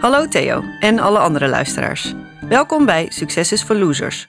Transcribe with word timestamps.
Hallo 0.00 0.28
Theo 0.28 0.64
en 0.78 0.98
alle 0.98 1.18
andere 1.18 1.48
luisteraars. 1.48 2.14
Welkom 2.48 2.86
bij 2.86 3.06
Succes 3.08 3.52
is 3.52 3.62
voor 3.62 3.76
Losers. 3.76 4.28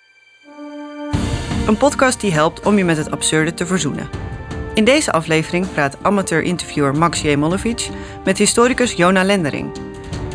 Een 1.67 1.77
podcast 1.77 2.21
die 2.21 2.33
helpt 2.33 2.65
om 2.65 2.77
je 2.77 2.85
met 2.85 2.97
het 2.97 3.11
absurde 3.11 3.53
te 3.53 3.65
verzoenen. 3.65 4.09
In 4.73 4.83
deze 4.83 5.11
aflevering 5.11 5.71
praat 5.73 5.97
amateur-interviewer 6.01 6.95
Max 6.95 7.21
Jemolovic 7.21 7.89
met 8.23 8.37
historicus 8.37 8.93
Jona 8.93 9.23
Lendering 9.23 9.71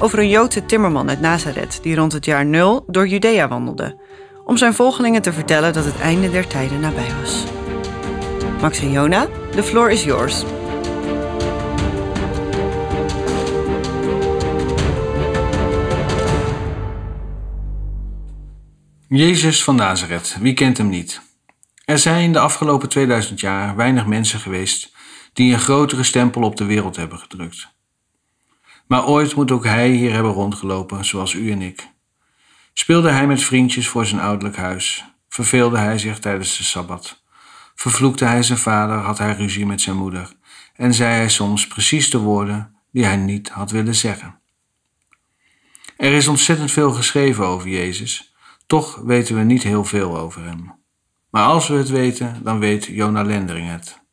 over 0.00 0.18
een 0.18 0.28
Joodse 0.28 0.66
timmerman 0.66 1.08
uit 1.08 1.20
Nazareth 1.20 1.82
die 1.82 1.96
rond 1.96 2.12
het 2.12 2.24
jaar 2.24 2.46
nul 2.46 2.84
door 2.86 3.06
Judea 3.06 3.48
wandelde, 3.48 4.00
om 4.44 4.56
zijn 4.56 4.74
volgelingen 4.74 5.22
te 5.22 5.32
vertellen 5.32 5.72
dat 5.72 5.84
het 5.84 6.00
einde 6.00 6.30
der 6.30 6.46
tijden 6.46 6.80
nabij 6.80 7.08
was. 7.20 7.44
Max 8.60 8.78
en 8.78 8.90
Jona, 8.90 9.26
the 9.50 9.62
floor 9.62 9.90
is 9.90 10.04
yours. 10.04 10.44
Jezus 19.08 19.64
van 19.64 19.76
Nazareth, 19.76 20.36
wie 20.40 20.54
kent 20.54 20.78
hem 20.78 20.88
niet? 20.88 21.20
Er 21.84 21.98
zijn 21.98 22.32
de 22.32 22.38
afgelopen 22.38 22.88
2000 22.88 23.40
jaar 23.40 23.76
weinig 23.76 24.06
mensen 24.06 24.40
geweest 24.40 24.94
die 25.32 25.52
een 25.52 25.60
grotere 25.60 26.02
stempel 26.02 26.42
op 26.42 26.56
de 26.56 26.64
wereld 26.64 26.96
hebben 26.96 27.18
gedrukt. 27.18 27.68
Maar 28.86 29.06
ooit 29.06 29.34
moet 29.34 29.50
ook 29.50 29.64
hij 29.64 29.90
hier 29.90 30.12
hebben 30.12 30.32
rondgelopen, 30.32 31.04
zoals 31.04 31.32
u 31.32 31.50
en 31.50 31.62
ik. 31.62 31.88
Speelde 32.72 33.10
hij 33.10 33.26
met 33.26 33.42
vriendjes 33.42 33.88
voor 33.88 34.06
zijn 34.06 34.20
ouderlijk 34.20 34.56
huis? 34.56 35.04
Verveelde 35.28 35.78
hij 35.78 35.98
zich 35.98 36.18
tijdens 36.18 36.56
de 36.56 36.64
sabbat? 36.64 37.22
Vervloekte 37.74 38.24
hij 38.24 38.42
zijn 38.42 38.58
vader, 38.58 38.96
had 38.96 39.18
hij 39.18 39.32
ruzie 39.32 39.66
met 39.66 39.80
zijn 39.80 39.96
moeder 39.96 40.32
en 40.74 40.94
zei 40.94 41.14
hij 41.14 41.28
soms 41.28 41.66
precies 41.66 42.10
de 42.10 42.18
woorden 42.18 42.76
die 42.92 43.04
hij 43.04 43.16
niet 43.16 43.48
had 43.48 43.70
willen 43.70 43.94
zeggen. 43.94 44.40
Er 45.96 46.12
is 46.12 46.28
ontzettend 46.28 46.72
veel 46.72 46.92
geschreven 46.92 47.46
over 47.46 47.68
Jezus, 47.68 48.34
toch 48.66 48.96
weten 48.96 49.36
we 49.36 49.42
niet 49.42 49.62
heel 49.62 49.84
veel 49.84 50.18
over 50.18 50.44
hem. 50.44 50.74
Maar 51.30 51.46
als 51.46 51.68
we 51.68 51.74
het 51.74 51.88
weten, 51.88 52.40
dan 52.42 52.58
weet 52.58 52.84
Jona 52.84 53.22
Lendering 53.22 53.70
het. 53.70 54.04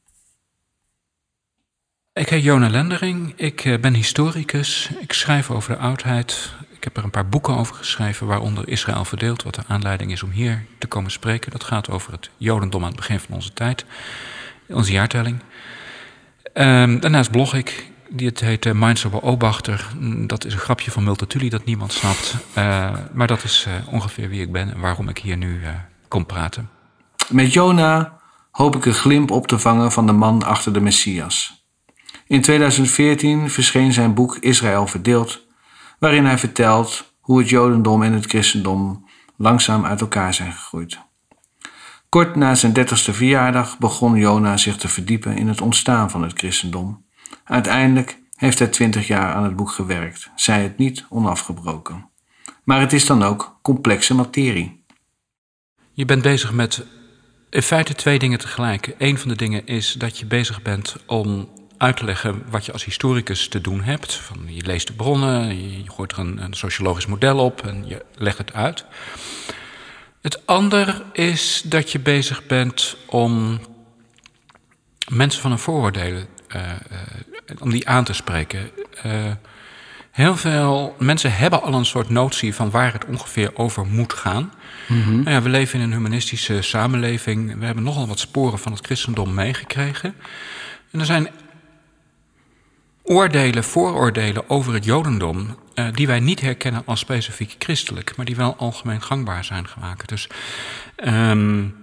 Ik 2.13 2.29
heet 2.29 2.43
Jona 2.43 2.69
Lendering, 2.69 3.33
ik 3.35 3.65
eh, 3.65 3.79
ben 3.79 3.93
historicus, 3.93 4.89
ik 4.99 5.13
schrijf 5.13 5.51
over 5.51 5.73
de 5.73 5.79
oudheid. 5.79 6.53
Ik 6.71 6.83
heb 6.83 6.97
er 6.97 7.03
een 7.03 7.09
paar 7.09 7.29
boeken 7.29 7.57
over 7.57 7.75
geschreven, 7.75 8.27
waaronder 8.27 8.67
Israël 8.67 9.05
verdeeld, 9.05 9.43
wat 9.43 9.55
de 9.55 9.63
aanleiding 9.67 10.11
is 10.11 10.23
om 10.23 10.29
hier 10.29 10.65
te 10.77 10.87
komen 10.87 11.11
spreken. 11.11 11.51
Dat 11.51 11.63
gaat 11.63 11.89
over 11.89 12.11
het 12.11 12.29
Jodendom 12.37 12.81
aan 12.81 12.87
het 12.87 12.95
begin 12.95 13.19
van 13.19 13.35
onze 13.35 13.53
tijd, 13.53 13.85
onze 14.67 14.91
jaartelling. 14.91 15.39
Um, 16.53 16.99
daarnaast 16.99 17.31
blog 17.31 17.55
ik, 17.55 17.91
het 18.15 18.39
heet 18.39 18.65
uh, 18.65 18.73
Minds 18.73 19.05
over 19.05 19.21
Obachter. 19.21 19.87
Mm, 19.99 20.27
dat 20.27 20.45
is 20.45 20.53
een 20.53 20.59
grapje 20.59 20.91
van 20.91 21.03
Multatuli 21.03 21.49
dat 21.49 21.65
niemand 21.65 21.93
snapt. 21.93 22.35
Uh, 22.57 22.91
maar 23.13 23.27
dat 23.27 23.43
is 23.43 23.65
uh, 23.67 23.93
ongeveer 23.93 24.29
wie 24.29 24.41
ik 24.41 24.51
ben 24.51 24.73
en 24.73 24.79
waarom 24.79 25.09
ik 25.09 25.17
hier 25.17 25.37
nu 25.37 25.61
kom 26.07 26.25
praten. 26.25 26.69
Met 27.29 27.53
Jona 27.53 28.19
hoop 28.51 28.75
ik 28.75 28.85
een 28.85 28.93
glimp 28.93 29.31
op 29.31 29.47
te 29.47 29.59
vangen 29.59 29.91
van 29.91 30.05
de 30.05 30.11
man 30.11 30.43
achter 30.43 30.73
de 30.73 30.79
Messias. 30.79 31.65
In 32.27 32.41
2014 32.41 33.49
verscheen 33.49 33.93
zijn 33.93 34.13
boek 34.13 34.37
Israël 34.37 34.87
verdeeld, 34.87 35.45
waarin 35.99 36.25
hij 36.25 36.37
vertelt 36.37 37.13
hoe 37.19 37.39
het 37.39 37.49
Jodendom 37.49 38.03
en 38.03 38.13
het 38.13 38.25
christendom 38.25 39.09
langzaam 39.37 39.85
uit 39.85 40.01
elkaar 40.01 40.33
zijn 40.33 40.51
gegroeid. 40.51 40.99
Kort 42.09 42.35
na 42.35 42.55
zijn 42.55 42.73
dertigste 42.73 43.13
verjaardag 43.13 43.77
begon 43.77 44.15
Jona 44.15 44.57
zich 44.57 44.77
te 44.77 44.87
verdiepen 44.87 45.37
in 45.37 45.47
het 45.47 45.61
ontstaan 45.61 46.09
van 46.09 46.21
het 46.21 46.33
christendom. 46.33 47.05
Uiteindelijk 47.43 48.19
heeft 48.35 48.59
hij 48.59 48.67
twintig 48.67 49.07
jaar 49.07 49.33
aan 49.33 49.43
het 49.43 49.55
boek 49.55 49.71
gewerkt, 49.71 50.29
zij 50.35 50.63
het 50.63 50.77
niet 50.77 51.05
onafgebroken. 51.09 52.09
Maar 52.63 52.79
het 52.79 52.93
is 52.93 53.05
dan 53.05 53.23
ook 53.23 53.59
complexe 53.61 54.13
materie. 54.13 54.83
Je 55.93 56.05
bent 56.05 56.21
bezig 56.21 56.53
met 56.53 56.85
in 57.49 57.61
feite 57.61 57.93
twee 57.93 58.19
dingen 58.19 58.39
tegelijk. 58.39 58.95
Een 58.97 59.17
van 59.17 59.29
de 59.29 59.35
dingen 59.35 59.65
is 59.65 59.93
dat 59.93 60.19
je 60.19 60.25
bezig 60.25 60.61
bent 60.61 60.95
om 61.07 61.49
uit 61.77 61.97
te 61.97 62.05
leggen 62.05 62.43
wat 62.49 62.65
je 62.65 62.71
als 62.71 62.85
historicus 62.85 63.47
te 63.47 63.61
doen 63.61 63.81
hebt. 63.81 64.13
Van, 64.13 64.39
je 64.45 64.65
leest 64.65 64.87
de 64.87 64.93
bronnen, 64.93 65.61
je 65.83 65.89
gooit 65.91 66.11
er 66.11 66.19
een, 66.19 66.43
een 66.43 66.53
sociologisch 66.53 67.05
model 67.05 67.39
op 67.39 67.65
en 67.65 67.87
je 67.87 68.05
legt 68.15 68.37
het 68.37 68.53
uit. 68.53 68.85
Het 70.21 70.45
ander 70.45 71.03
is 71.11 71.63
dat 71.65 71.91
je 71.91 71.99
bezig 71.99 72.45
bent 72.45 72.97
om 73.05 73.59
mensen 75.09 75.41
van 75.41 75.49
hun 75.49 75.59
vooroordelen 75.59 76.27
om 77.59 77.69
die 77.69 77.87
aan 77.87 78.03
te 78.03 78.13
spreken. 78.13 78.69
Uh, 79.05 79.11
heel 80.11 80.37
veel 80.37 80.95
mensen 80.99 81.33
hebben 81.33 81.61
al 81.61 81.73
een 81.73 81.85
soort 81.85 82.09
notie 82.09 82.55
van 82.55 82.69
waar 82.69 82.93
het 82.93 83.05
ongeveer 83.05 83.51
over 83.53 83.85
moet 83.85 84.13
gaan. 84.13 84.53
Mm 84.87 85.03
-hmm. 85.03 85.29
ja, 85.29 85.41
we 85.41 85.49
leven 85.49 85.79
in 85.79 85.85
een 85.85 85.93
humanistische 85.93 86.61
samenleving. 86.61 87.59
We 87.59 87.65
hebben 87.65 87.83
nogal 87.83 88.07
wat 88.07 88.19
sporen 88.19 88.59
van 88.59 88.71
het 88.71 88.85
christendom 88.85 89.33
meegekregen. 89.33 90.15
En 90.91 90.99
er 90.99 91.05
zijn 91.05 91.27
oordelen, 93.03 93.63
vooroordelen 93.63 94.49
over 94.49 94.73
het 94.73 94.85
Jodendom. 94.85 95.57
Uh, 95.75 95.87
die 95.93 96.07
wij 96.07 96.19
niet 96.19 96.41
herkennen 96.41 96.81
als 96.85 96.99
specifiek 96.99 97.55
christelijk, 97.59 98.15
maar 98.15 98.25
die 98.25 98.35
wel 98.35 98.55
algemeen 98.55 99.01
gangbaar 99.01 99.43
zijn 99.43 99.67
gemaakt. 99.67 100.09
Dus 100.09 100.27
um, 101.05 101.75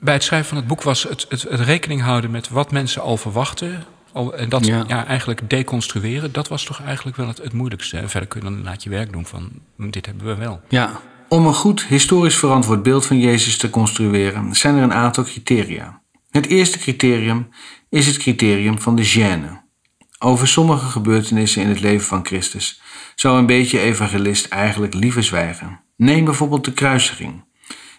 bij 0.00 0.14
het 0.14 0.22
schrijven 0.22 0.48
van 0.48 0.56
het 0.56 0.66
boek 0.66 0.82
was 0.82 1.02
het, 1.02 1.26
het, 1.28 1.42
het, 1.42 1.60
rekening 1.60 2.02
houden 2.02 2.30
met 2.30 2.48
wat 2.48 2.70
mensen 2.70 3.02
al 3.02 3.16
verwachten. 3.16 3.84
En 4.16 4.48
dat 4.48 4.66
ja. 4.66 4.84
ja. 4.86 5.06
eigenlijk 5.06 5.50
deconstrueren, 5.50 6.32
dat 6.32 6.48
was 6.48 6.64
toch 6.64 6.82
eigenlijk 6.82 7.16
wel 7.16 7.28
het, 7.28 7.38
het 7.38 7.52
moeilijkste. 7.52 7.98
En 7.98 8.08
verder 8.08 8.28
kun 8.28 8.40
je 8.40 8.46
dan 8.46 8.62
laat 8.62 8.82
je 8.82 8.90
werk 8.90 9.12
doen 9.12 9.26
van 9.26 9.50
dit 9.76 10.06
hebben 10.06 10.26
we 10.26 10.34
wel. 10.34 10.60
Ja, 10.68 11.00
om 11.28 11.46
een 11.46 11.54
goed 11.54 11.84
historisch 11.84 12.36
verantwoord 12.36 12.82
beeld 12.82 13.06
van 13.06 13.18
Jezus 13.18 13.56
te 13.56 13.70
construeren, 13.70 14.54
zijn 14.54 14.76
er 14.76 14.82
een 14.82 14.92
aantal 14.92 15.24
criteria. 15.24 16.02
Het 16.30 16.46
eerste 16.46 16.78
criterium 16.78 17.48
is 17.88 18.06
het 18.06 18.16
criterium 18.16 18.80
van 18.80 18.96
de 18.96 19.12
gêne. 19.12 19.64
Over 20.18 20.48
sommige 20.48 20.86
gebeurtenissen 20.86 21.62
in 21.62 21.68
het 21.68 21.80
leven 21.80 22.06
van 22.06 22.26
Christus 22.26 22.80
zou 23.14 23.38
een 23.38 23.46
beetje 23.46 23.80
evangelist 23.80 24.46
eigenlijk 24.46 24.94
liever 24.94 25.22
zwijgen. 25.22 25.80
Neem 25.96 26.24
bijvoorbeeld 26.24 26.64
de 26.64 26.72
kruisiging. 26.72 27.44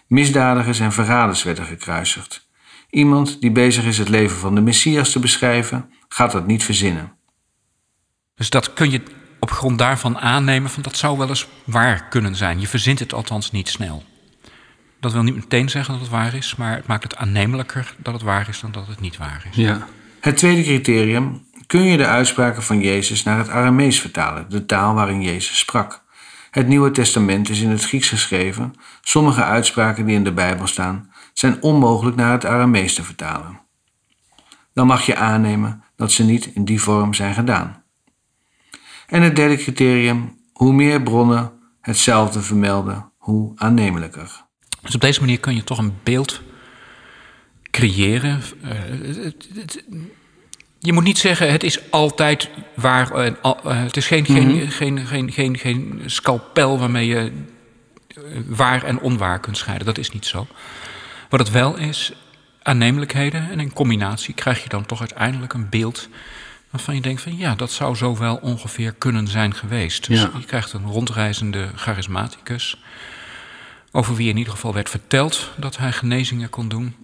Misdadigers 0.06 0.80
en 0.80 0.92
verraders 0.92 1.42
werden 1.42 1.64
gekruisigd. 1.64 2.48
Iemand 2.90 3.40
die 3.40 3.50
bezig 3.50 3.84
is 3.84 3.98
het 3.98 4.08
leven 4.08 4.36
van 4.36 4.54
de 4.54 4.60
Messias 4.60 5.12
te 5.12 5.18
beschrijven, 5.18 5.90
gaat 6.08 6.32
dat 6.32 6.46
niet 6.46 6.64
verzinnen. 6.64 7.12
Dus 8.34 8.50
dat 8.50 8.72
kun 8.72 8.90
je 8.90 9.02
op 9.40 9.50
grond 9.50 9.78
daarvan 9.78 10.18
aannemen 10.18 10.70
van 10.70 10.82
dat 10.82 10.96
zou 10.96 11.18
wel 11.18 11.28
eens 11.28 11.46
waar 11.64 12.08
kunnen 12.08 12.36
zijn. 12.36 12.60
Je 12.60 12.68
verzint 12.68 12.98
het 12.98 13.12
althans 13.14 13.50
niet 13.50 13.68
snel. 13.68 14.04
Dat 15.00 15.12
wil 15.12 15.22
niet 15.22 15.34
meteen 15.34 15.68
zeggen 15.68 15.92
dat 15.92 16.02
het 16.02 16.10
waar 16.10 16.34
is, 16.34 16.54
maar 16.56 16.76
het 16.76 16.86
maakt 16.86 17.02
het 17.02 17.16
aannemelijker 17.16 17.94
dat 17.96 18.14
het 18.14 18.22
waar 18.22 18.48
is 18.48 18.60
dan 18.60 18.72
dat 18.72 18.86
het 18.86 19.00
niet 19.00 19.16
waar 19.16 19.46
is. 19.50 19.56
Ja. 19.56 19.86
Het 20.20 20.36
tweede 20.36 20.62
criterium 20.62 21.46
kun 21.66 21.82
je 21.82 21.96
de 21.96 22.06
uitspraken 22.06 22.62
van 22.62 22.80
Jezus 22.80 23.22
naar 23.22 23.38
het 23.38 23.48
Aramees 23.48 24.00
vertalen, 24.00 24.50
de 24.50 24.66
taal 24.66 24.94
waarin 24.94 25.22
Jezus 25.22 25.58
sprak. 25.58 26.06
Het 26.50 26.66
Nieuwe 26.66 26.90
Testament 26.90 27.48
is 27.48 27.60
in 27.60 27.70
het 27.70 27.84
Grieks 27.84 28.08
geschreven. 28.08 28.74
Sommige 29.00 29.42
uitspraken 29.42 30.06
die 30.06 30.14
in 30.14 30.24
de 30.24 30.32
Bijbel 30.32 30.66
staan 30.66 31.12
zijn 31.32 31.62
onmogelijk 31.62 32.16
naar 32.16 32.32
het 32.32 32.46
Aramees 32.46 32.94
te 32.94 33.02
vertalen. 33.02 33.60
Dan 34.74 34.86
mag 34.86 35.06
je 35.06 35.16
aannemen 35.16 35.82
dat 35.98 36.12
ze 36.12 36.24
niet 36.24 36.46
in 36.46 36.64
die 36.64 36.80
vorm 36.80 37.14
zijn 37.14 37.34
gedaan. 37.34 37.82
En 39.06 39.22
het 39.22 39.36
derde 39.36 39.56
criterium, 39.56 40.38
hoe 40.52 40.72
meer 40.72 41.02
bronnen 41.02 41.52
hetzelfde 41.80 42.42
vermelden, 42.42 43.12
hoe 43.16 43.52
aannemelijker. 43.56 44.44
Dus 44.82 44.94
op 44.94 45.00
deze 45.00 45.20
manier 45.20 45.40
kun 45.40 45.54
je 45.54 45.64
toch 45.64 45.78
een 45.78 45.98
beeld 46.02 46.42
creëren. 47.70 48.42
Uh, 48.64 48.70
het, 49.24 49.48
het, 49.54 49.84
je 50.78 50.92
moet 50.92 51.04
niet 51.04 51.18
zeggen, 51.18 51.52
het 51.52 51.62
is 51.62 51.90
altijd 51.90 52.50
waar. 52.74 53.26
Uh, 53.26 53.32
uh, 53.42 53.52
het 53.64 53.96
is 53.96 54.06
geen, 54.06 54.24
mm 54.28 54.36
-hmm. 54.36 54.68
geen, 54.68 54.70
geen, 54.70 55.06
geen, 55.06 55.32
geen, 55.32 55.58
geen 55.58 56.02
scalpel 56.06 56.78
waarmee 56.78 57.06
je 57.06 57.32
waar 58.46 58.84
en 58.84 59.00
onwaar 59.00 59.40
kunt 59.40 59.56
scheiden. 59.56 59.86
Dat 59.86 59.98
is 59.98 60.10
niet 60.10 60.26
zo. 60.26 60.46
Wat 61.28 61.40
het 61.40 61.50
wel 61.50 61.76
is, 61.76 62.12
aannemelijkheden. 62.68 63.50
En 63.50 63.60
in 63.60 63.72
combinatie 63.72 64.34
krijg 64.34 64.62
je 64.62 64.68
dan 64.68 64.86
toch 64.86 65.00
uiteindelijk 65.00 65.52
een 65.52 65.68
beeld 65.68 66.08
waarvan 66.70 66.94
je 66.94 67.00
denkt 67.00 67.22
van 67.22 67.36
ja, 67.36 67.54
dat 67.54 67.70
zou 67.70 67.94
zo 67.94 68.16
wel 68.16 68.36
ongeveer 68.36 68.92
kunnen 68.92 69.28
zijn 69.28 69.54
geweest. 69.54 70.06
Dus 70.06 70.20
ja. 70.20 70.30
je 70.38 70.44
krijgt 70.44 70.72
een 70.72 70.86
rondreizende 70.86 71.68
charismaticus, 71.74 72.82
over 73.92 74.14
wie 74.14 74.28
in 74.28 74.36
ieder 74.36 74.52
geval 74.52 74.74
werd 74.74 74.90
verteld 74.90 75.50
dat 75.56 75.76
hij 75.76 75.92
genezingen 75.92 76.50
kon 76.50 76.68
doen. 76.68 76.96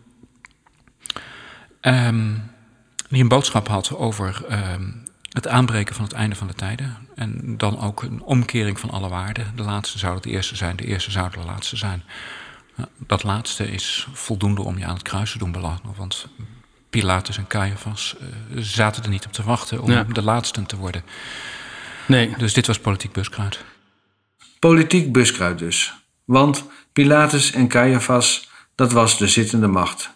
Um, 1.80 2.50
die 3.08 3.22
een 3.22 3.28
boodschap 3.28 3.68
had 3.68 3.96
over 3.96 4.44
um, 4.50 5.02
het 5.28 5.48
aanbreken 5.48 5.94
van 5.94 6.04
het 6.04 6.12
einde 6.12 6.36
van 6.36 6.46
de 6.46 6.54
tijden. 6.54 6.96
En 7.14 7.56
dan 7.56 7.80
ook 7.80 8.02
een 8.02 8.22
omkering 8.22 8.80
van 8.80 8.90
alle 8.90 9.08
waarden. 9.08 9.52
De 9.56 9.62
laatste 9.62 9.98
zou 9.98 10.20
de 10.20 10.30
eerste 10.30 10.56
zijn, 10.56 10.76
de 10.76 10.84
eerste 10.84 11.10
zou 11.10 11.30
de 11.30 11.44
laatste 11.46 11.76
zijn. 11.76 12.02
Dat 12.98 13.22
laatste 13.22 13.70
is 13.70 14.08
voldoende 14.12 14.62
om 14.62 14.78
je 14.78 14.84
aan 14.84 14.94
het 14.94 15.02
kruis 15.02 15.32
te 15.32 15.38
doen 15.38 15.52
belanden. 15.52 15.94
Want 15.96 16.26
Pilatus 16.90 17.38
en 17.38 17.46
Caiaphas 17.46 18.16
uh, 18.20 18.62
zaten 18.62 19.02
er 19.02 19.08
niet 19.08 19.26
op 19.26 19.32
te 19.32 19.42
wachten 19.42 19.82
om 19.82 19.90
ja. 19.90 20.04
de 20.04 20.22
laatste 20.22 20.66
te 20.66 20.76
worden. 20.76 21.04
Nee. 22.06 22.34
Dus 22.38 22.52
dit 22.52 22.66
was 22.66 22.78
politiek 22.78 23.12
buskruid. 23.12 23.64
Politiek 24.58 25.12
buskruid 25.12 25.58
dus. 25.58 25.94
Want 26.24 26.64
Pilatus 26.92 27.52
en 27.52 27.68
Caiaphas, 27.68 28.50
dat 28.74 28.92
was 28.92 29.18
de 29.18 29.28
zittende 29.28 29.66
macht. 29.66 30.10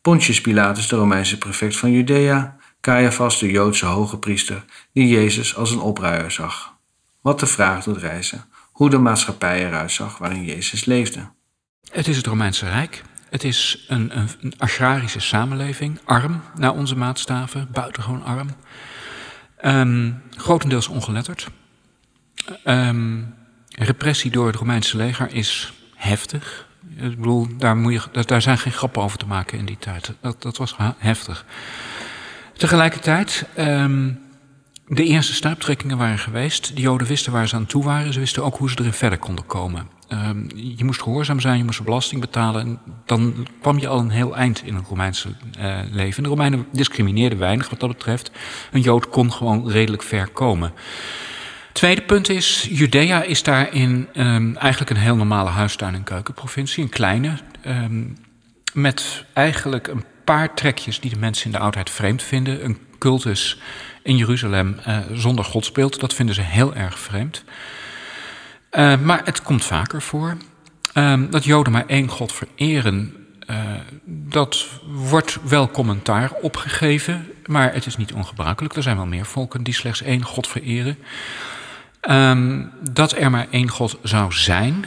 Pontius 0.00 0.40
Pilatus, 0.40 0.88
de 0.88 0.96
Romeinse 0.96 1.38
prefect 1.38 1.76
van 1.76 1.92
Judea, 1.92 2.56
Caiaphas, 2.80 3.38
de 3.38 3.50
Joodse 3.50 3.86
hoge 3.86 4.18
priester, 4.18 4.64
die 4.92 5.08
Jezus 5.08 5.56
als 5.56 5.70
een 5.70 5.80
opruier 5.80 6.30
zag. 6.30 6.74
Wat 7.20 7.40
de 7.40 7.46
vraag 7.46 7.84
doet 7.84 7.96
reizen, 7.96 8.44
hoe 8.72 8.90
de 8.90 8.98
maatschappij 8.98 9.66
eruit 9.66 9.92
zag 9.92 10.18
waarin 10.18 10.44
Jezus 10.44 10.84
leefde. 10.84 11.30
Het 11.90 12.08
is 12.08 12.16
het 12.16 12.26
Romeinse 12.26 12.68
Rijk. 12.68 13.02
Het 13.30 13.44
is 13.44 13.84
een, 13.88 14.18
een, 14.18 14.54
agrarische 14.58 15.20
samenleving, 15.20 15.98
arm 16.04 16.42
naar 16.54 16.72
onze 16.72 16.96
maatstaven, 16.96 17.68
buitengewoon 17.72 18.24
arm. 18.24 18.48
Um, 19.64 20.22
grotendeels 20.30 20.88
ongeletterd. 20.88 21.48
Um, 22.64 23.34
repressie 23.68 24.30
door 24.30 24.46
het 24.46 24.56
Romeinse 24.56 24.96
leger 24.96 25.32
is 25.32 25.72
heftig. 25.94 26.66
Ik 26.96 27.16
bedoel, 27.16 27.56
daar, 27.56 27.76
moet 27.76 27.92
je, 27.92 28.24
daar 28.24 28.42
zijn 28.42 28.58
geen 28.58 28.72
grappen 28.72 29.02
over 29.02 29.18
te 29.18 29.26
maken 29.26 29.58
in 29.58 29.64
die 29.64 29.78
tijd. 29.78 30.12
Dat, 30.20 30.42
dat 30.42 30.56
was 30.56 30.76
heftig. 30.98 31.44
Tegelijkertijd, 32.56 33.46
um, 33.58 34.20
de 34.86 35.04
eerste 35.04 35.34
stuiptrekkingen 35.34 35.98
waren 35.98 36.18
geweest. 36.18 36.76
De 36.76 36.80
Joden 36.80 37.06
wisten 37.06 37.32
waar 37.32 37.48
ze 37.48 37.56
aan 37.56 37.66
toe 37.66 37.84
waren. 37.84 38.12
Ze 38.12 38.20
wisten 38.20 38.44
ook 38.44 38.56
hoe 38.56 38.70
ze 38.70 38.76
erin 38.78 38.92
verder 38.92 39.18
konden 39.18 39.46
komen. 39.46 39.88
Um, 40.12 40.46
je 40.54 40.84
moest 40.84 41.02
gehoorzaam 41.02 41.40
zijn, 41.40 41.58
je 41.58 41.64
moest 41.64 41.84
belasting 41.84 42.20
betalen. 42.20 42.62
En 42.62 42.78
dan 43.06 43.46
kwam 43.60 43.78
je 43.78 43.88
al 43.88 43.98
een 43.98 44.10
heel 44.10 44.36
eind 44.36 44.62
in 44.64 44.74
het 44.74 44.86
Romeinse 44.88 45.28
uh, 45.58 45.78
leven. 45.90 46.22
De 46.22 46.28
Romeinen 46.28 46.66
discrimineerden 46.72 47.38
weinig 47.38 47.70
wat 47.70 47.80
dat 47.80 47.88
betreft. 47.88 48.30
Een 48.72 48.80
Jood 48.80 49.08
kon 49.08 49.32
gewoon 49.32 49.70
redelijk 49.70 50.02
ver 50.02 50.28
komen. 50.28 50.72
Tweede 51.72 52.02
punt 52.02 52.28
is, 52.28 52.68
Judea 52.70 53.22
is 53.22 53.42
daarin 53.42 54.08
um, 54.14 54.56
eigenlijk 54.56 54.90
een 54.90 54.96
heel 54.96 55.16
normale 55.16 55.50
huistuin- 55.50 55.94
en 55.94 56.04
keukenprovincie. 56.04 56.82
Een 56.82 56.88
kleine, 56.88 57.38
um, 57.66 58.16
met 58.72 59.24
eigenlijk 59.32 59.86
een 59.86 60.04
paar 60.24 60.54
trekjes 60.54 61.00
die 61.00 61.10
de 61.10 61.18
mensen 61.18 61.46
in 61.46 61.52
de 61.52 61.58
oudheid 61.58 61.90
vreemd 61.90 62.22
vinden. 62.22 62.64
Een 62.64 62.78
cultus 62.98 63.60
in 64.02 64.16
Jeruzalem 64.16 64.76
uh, 64.88 64.98
zonder 65.12 65.44
godsbeeld, 65.44 66.00
dat 66.00 66.14
vinden 66.14 66.34
ze 66.34 66.40
heel 66.40 66.74
erg 66.74 66.98
vreemd. 66.98 67.44
Uh, 68.72 68.98
maar 68.98 69.20
het 69.24 69.42
komt 69.42 69.64
vaker 69.64 70.02
voor. 70.02 70.36
Um, 70.94 71.30
dat 71.30 71.44
Joden 71.44 71.72
maar 71.72 71.86
één 71.86 72.08
God 72.08 72.32
vereren, 72.32 73.14
uh, 73.50 73.56
dat 74.04 74.66
wordt 74.84 75.38
wel 75.42 75.70
commentaar 75.70 76.30
opgegeven, 76.40 77.26
maar 77.46 77.72
het 77.72 77.86
is 77.86 77.96
niet 77.96 78.12
ongebruikelijk. 78.12 78.74
Er 78.74 78.82
zijn 78.82 78.96
wel 78.96 79.06
meer 79.06 79.26
volken 79.26 79.62
die 79.62 79.74
slechts 79.74 80.02
één 80.02 80.22
God 80.22 80.48
vereren. 80.48 80.98
Um, 82.10 82.70
dat 82.90 83.12
er 83.12 83.30
maar 83.30 83.46
één 83.50 83.68
God 83.68 83.98
zou 84.02 84.32
zijn, 84.32 84.84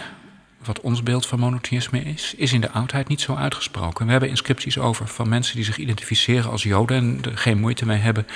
wat 0.66 0.82
ons 0.82 1.04
beeld 1.04 1.26
van 1.26 1.40
monotheïsme 1.40 2.04
is, 2.04 2.34
is 2.38 2.54
in 2.54 2.62
de 2.62 2.72
oudheid 2.72 3.08
niet 3.08 3.22
zo 3.22 3.36
uitgesproken. 3.36 4.06
We 4.06 4.12
hebben 4.12 4.30
inscripties 4.30 4.78
over 4.78 5.08
van 5.08 5.30
mensen 5.30 5.56
die 5.56 5.66
zich 5.66 5.78
identificeren 5.78 6.52
als 6.52 6.64
Joden 6.64 6.98
en 6.98 7.32
er 7.32 7.38
geen 7.38 7.60
moeite 7.60 7.86
mee 7.86 7.98
hebben 7.98 8.28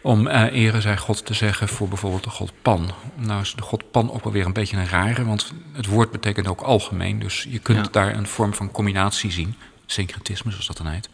om 0.00 0.26
uh, 0.26 0.42
ere 0.42 0.80
zij 0.80 0.96
God 0.96 1.26
te 1.26 1.34
zeggen 1.34 1.68
voor 1.68 1.88
bijvoorbeeld 1.88 2.24
de 2.24 2.30
God 2.30 2.52
Pan. 2.62 2.90
Nou 3.14 3.40
is 3.40 3.54
de 3.54 3.62
God 3.62 3.90
Pan 3.90 4.12
ook 4.12 4.24
wel 4.24 4.32
weer 4.32 4.46
een 4.46 4.52
beetje 4.52 4.76
een 4.76 4.88
rare, 4.88 5.24
want 5.24 5.52
het 5.72 5.86
woord 5.86 6.10
betekent 6.10 6.48
ook 6.48 6.60
algemeen, 6.60 7.18
dus 7.18 7.46
je 7.48 7.58
kunt 7.58 7.84
ja. 7.84 7.92
daar 7.92 8.16
een 8.16 8.26
vorm 8.26 8.54
van 8.54 8.70
combinatie 8.70 9.30
zien, 9.30 9.54
syncretisme 9.86 10.50
zoals 10.50 10.66
dat 10.66 10.76
dan 10.76 10.86
heet. 10.86 11.08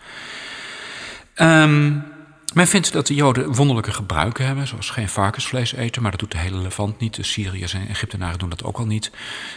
Um, 1.36 2.13
men 2.54 2.66
vindt 2.66 2.92
dat 2.92 3.06
de 3.06 3.14
Joden 3.14 3.54
wonderlijke 3.54 3.92
gebruiken 3.92 4.46
hebben, 4.46 4.66
zoals 4.66 4.90
geen 4.90 5.08
varkensvlees 5.08 5.72
eten, 5.72 6.02
maar 6.02 6.10
dat 6.10 6.20
doet 6.20 6.30
de 6.30 6.38
hele 6.38 6.56
Levant 6.56 7.00
niet. 7.00 7.14
De 7.14 7.22
Syriërs 7.22 7.74
en 7.74 7.88
Egyptenaren 7.88 8.38
doen 8.38 8.48
dat 8.48 8.64
ook 8.64 8.78
al 8.78 8.86
niet. 8.86 9.10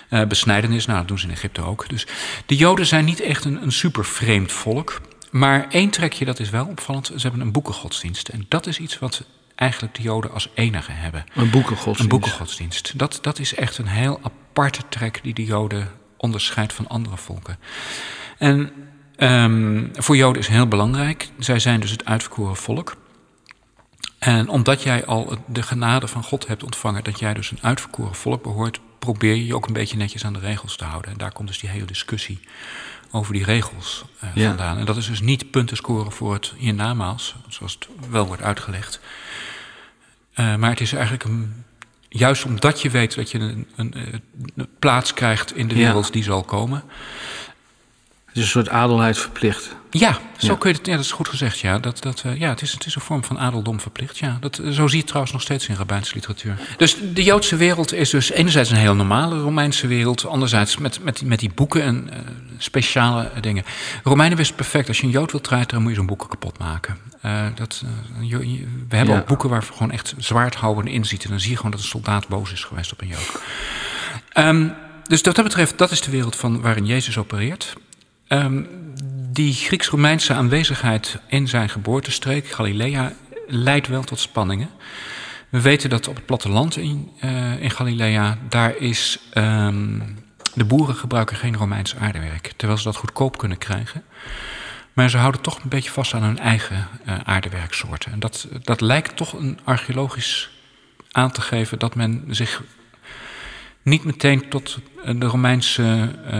Uh, 0.09 0.25
besnijdenis, 0.25 0.85
nou, 0.85 0.99
dat 0.99 1.07
doen 1.07 1.19
ze 1.19 1.25
in 1.25 1.33
Egypte 1.33 1.61
ook. 1.61 1.89
Dus 1.89 2.07
de 2.45 2.55
Joden 2.55 2.85
zijn 2.85 3.05
niet 3.05 3.21
echt 3.21 3.45
een, 3.45 3.61
een 3.61 3.71
super 3.71 4.05
vreemd 4.05 4.51
volk. 4.51 5.01
Maar 5.31 5.67
één 5.69 5.89
trekje, 5.89 6.25
dat 6.25 6.39
is 6.39 6.49
wel 6.49 6.65
opvallend, 6.65 7.05
ze 7.07 7.21
hebben 7.21 7.41
een 7.41 7.51
boekengodsdienst. 7.51 8.27
En 8.27 8.45
dat 8.47 8.67
is 8.67 8.79
iets 8.79 8.99
wat 8.99 9.23
eigenlijk 9.55 9.95
de 9.95 10.01
Joden 10.01 10.33
als 10.33 10.49
enige 10.53 10.91
hebben. 10.91 11.25
Een 11.35 11.49
boekengodsdienst? 11.49 12.01
Een 12.01 12.07
boekengodsdienst. 12.07 12.99
Dat, 12.99 13.19
dat 13.21 13.39
is 13.39 13.55
echt 13.55 13.77
een 13.77 13.87
heel 13.87 14.19
aparte 14.21 14.81
trek 14.89 15.19
die 15.23 15.33
de 15.33 15.45
Joden 15.45 15.91
onderscheidt 16.17 16.73
van 16.73 16.87
andere 16.87 17.17
volken. 17.17 17.59
En 18.37 18.71
Um, 19.17 19.91
voor 19.93 20.15
Joden 20.15 20.41
is 20.41 20.47
heel 20.47 20.67
belangrijk. 20.67 21.29
Zij 21.39 21.59
zijn 21.59 21.79
dus 21.79 21.91
het 21.91 22.05
uitverkoren 22.05 22.55
volk. 22.55 22.95
En 24.19 24.49
omdat 24.49 24.83
jij 24.83 25.05
al 25.05 25.37
de 25.47 25.61
genade 25.63 26.07
van 26.07 26.23
God 26.23 26.47
hebt 26.47 26.63
ontvangen, 26.63 27.03
dat 27.03 27.19
jij 27.19 27.33
dus 27.33 27.51
een 27.51 27.59
uitverkoren 27.61 28.15
volk 28.15 28.43
behoort, 28.43 28.79
probeer 28.99 29.35
je 29.35 29.45
je 29.45 29.55
ook 29.55 29.67
een 29.67 29.73
beetje 29.73 29.97
netjes 29.97 30.25
aan 30.25 30.33
de 30.33 30.39
regels 30.39 30.75
te 30.75 30.83
houden. 30.83 31.11
En 31.11 31.17
daar 31.17 31.31
komt 31.31 31.47
dus 31.47 31.59
die 31.59 31.69
hele 31.69 31.85
discussie 31.85 32.39
over 33.11 33.33
die 33.33 33.43
regels 33.43 34.05
uh, 34.23 34.29
ja. 34.33 34.47
vandaan. 34.47 34.77
En 34.77 34.85
dat 34.85 34.97
is 34.97 35.07
dus 35.07 35.21
niet 35.21 35.51
punten 35.51 35.77
scoren 35.77 36.11
voor 36.11 36.33
het 36.33 36.53
hiernamaals, 36.57 37.35
zoals 37.47 37.73
het 37.73 37.87
wel 38.09 38.27
wordt 38.27 38.41
uitgelegd. 38.41 38.99
Uh, 40.35 40.55
maar 40.55 40.69
het 40.69 40.81
is 40.81 40.93
eigenlijk 40.93 41.23
een, 41.23 41.63
juist 42.09 42.45
omdat 42.45 42.81
je 42.81 42.89
weet 42.89 43.15
dat 43.15 43.31
je 43.31 43.39
een, 43.39 43.67
een, 43.75 44.21
een 44.55 44.67
plaats 44.79 45.13
krijgt 45.13 45.55
in 45.55 45.67
de 45.67 45.75
wereld 45.75 46.05
ja. 46.05 46.11
die 46.11 46.23
zal 46.23 46.43
komen. 46.43 46.83
Is 48.37 48.43
een 48.43 48.49
soort 48.49 48.69
adelheid 48.69 49.17
verplicht. 49.17 49.75
Ja, 49.89 50.17
zo 50.37 50.55
kun 50.55 50.69
je 50.69 50.77
het. 50.77 50.85
Ja, 50.85 50.95
dat 50.95 51.05
is 51.05 51.11
goed 51.11 51.27
gezegd. 51.27 51.59
Ja, 51.59 51.79
dat, 51.79 52.01
dat, 52.01 52.23
uh, 52.25 52.39
ja 52.39 52.49
het, 52.49 52.61
is, 52.61 52.71
het 52.71 52.85
is 52.85 52.95
een 52.95 53.01
vorm 53.01 53.23
van 53.23 53.39
adeldom 53.39 53.79
verplicht. 53.79 54.17
Ja, 54.17 54.37
dat, 54.39 54.55
zo 54.55 54.71
zie 54.71 54.89
je 54.89 54.97
het 54.97 55.07
trouwens 55.07 55.33
nog 55.33 55.41
steeds 55.41 55.67
in 55.67 55.75
rabbijnse 55.75 56.13
literatuur. 56.13 56.57
Dus 56.77 56.95
de 57.13 57.23
Joodse 57.23 57.55
wereld 57.55 57.93
is 57.93 58.09
dus 58.09 58.31
enerzijds 58.31 58.69
een 58.69 58.77
heel 58.77 58.95
normale 58.95 59.39
Romeinse 59.39 59.87
wereld, 59.87 60.25
anderzijds 60.25 60.77
met, 60.77 61.03
met, 61.03 61.21
met 61.21 61.39
die 61.39 61.51
boeken 61.55 61.81
en 61.81 62.09
uh, 62.09 62.17
speciale 62.57 63.31
dingen. 63.41 63.63
Romeinen 64.03 64.37
wisten 64.37 64.55
perfect. 64.55 64.87
Als 64.87 64.97
je 64.97 65.03
een 65.03 65.11
Jood 65.11 65.31
wilt 65.31 65.43
treiteren, 65.43 65.81
moet 65.81 65.91
je 65.91 65.97
zo'n 65.97 66.05
boeken 66.05 66.29
kapot 66.29 66.57
maken. 66.59 66.97
Uh, 67.25 67.45
dat, 67.55 67.83
we 68.19 68.95
hebben 68.95 69.15
ja. 69.15 69.19
ook 69.19 69.27
boeken 69.27 69.49
waar 69.49 69.63
gewoon 69.63 69.91
echt 69.91 70.13
zwaardhouden 70.17 70.87
in 70.87 71.05
zitten. 71.05 71.25
En 71.25 71.31
dan 71.31 71.41
zie 71.41 71.51
je 71.51 71.57
gewoon 71.57 71.71
dat 71.71 71.79
een 71.79 71.87
soldaat 71.87 72.27
boos 72.27 72.51
is 72.51 72.63
geweest 72.63 72.91
op 72.91 73.01
een 73.01 73.07
Jood. 73.07 73.41
Um, 74.33 74.73
dus 75.07 75.21
wat 75.21 75.35
dat 75.35 75.45
betreft, 75.45 75.77
dat 75.77 75.91
is 75.91 76.01
de 76.01 76.11
wereld 76.11 76.35
van 76.35 76.61
waarin 76.61 76.85
Jezus 76.85 77.17
opereert. 77.17 77.73
Um, 78.29 78.67
die 79.31 79.53
Grieks-Romeinse 79.53 80.33
aanwezigheid 80.33 81.19
in 81.27 81.47
zijn 81.47 81.69
geboortestreek, 81.69 82.47
Galilea, 82.47 83.13
leidt 83.47 83.87
wel 83.87 84.03
tot 84.03 84.19
spanningen. 84.19 84.69
We 85.49 85.61
weten 85.61 85.89
dat 85.89 86.07
op 86.07 86.15
het 86.15 86.25
platteland 86.25 86.77
in, 86.77 87.11
uh, 87.23 87.61
in 87.61 87.71
Galilea, 87.71 88.37
daar 88.49 88.75
is. 88.77 89.19
Um, 89.33 90.25
de 90.57 90.65
boeren 90.65 90.95
gebruiken 90.95 91.37
geen 91.37 91.55
Romeins 91.55 91.95
aardewerk, 91.95 92.53
terwijl 92.55 92.79
ze 92.79 92.85
dat 92.85 92.95
goedkoop 92.95 93.37
kunnen 93.37 93.57
krijgen. 93.57 94.03
Maar 94.93 95.09
ze 95.09 95.17
houden 95.17 95.41
toch 95.41 95.63
een 95.63 95.69
beetje 95.69 95.91
vast 95.91 96.13
aan 96.13 96.23
hun 96.23 96.39
eigen 96.39 96.87
uh, 97.07 97.19
aardewerksoorten. 97.23 98.11
En 98.11 98.19
dat, 98.19 98.47
dat 98.61 98.81
lijkt 98.81 99.15
toch 99.15 99.33
een 99.33 99.59
archeologisch 99.63 100.49
aan 101.11 101.31
te 101.31 101.41
geven 101.41 101.79
dat 101.79 101.95
men 101.95 102.23
zich 102.29 102.63
niet 103.87 104.03
meteen 104.03 104.49
tot 104.49 104.79
de 105.15 105.25
Romeinse 105.25 106.15
uh, 106.33 106.39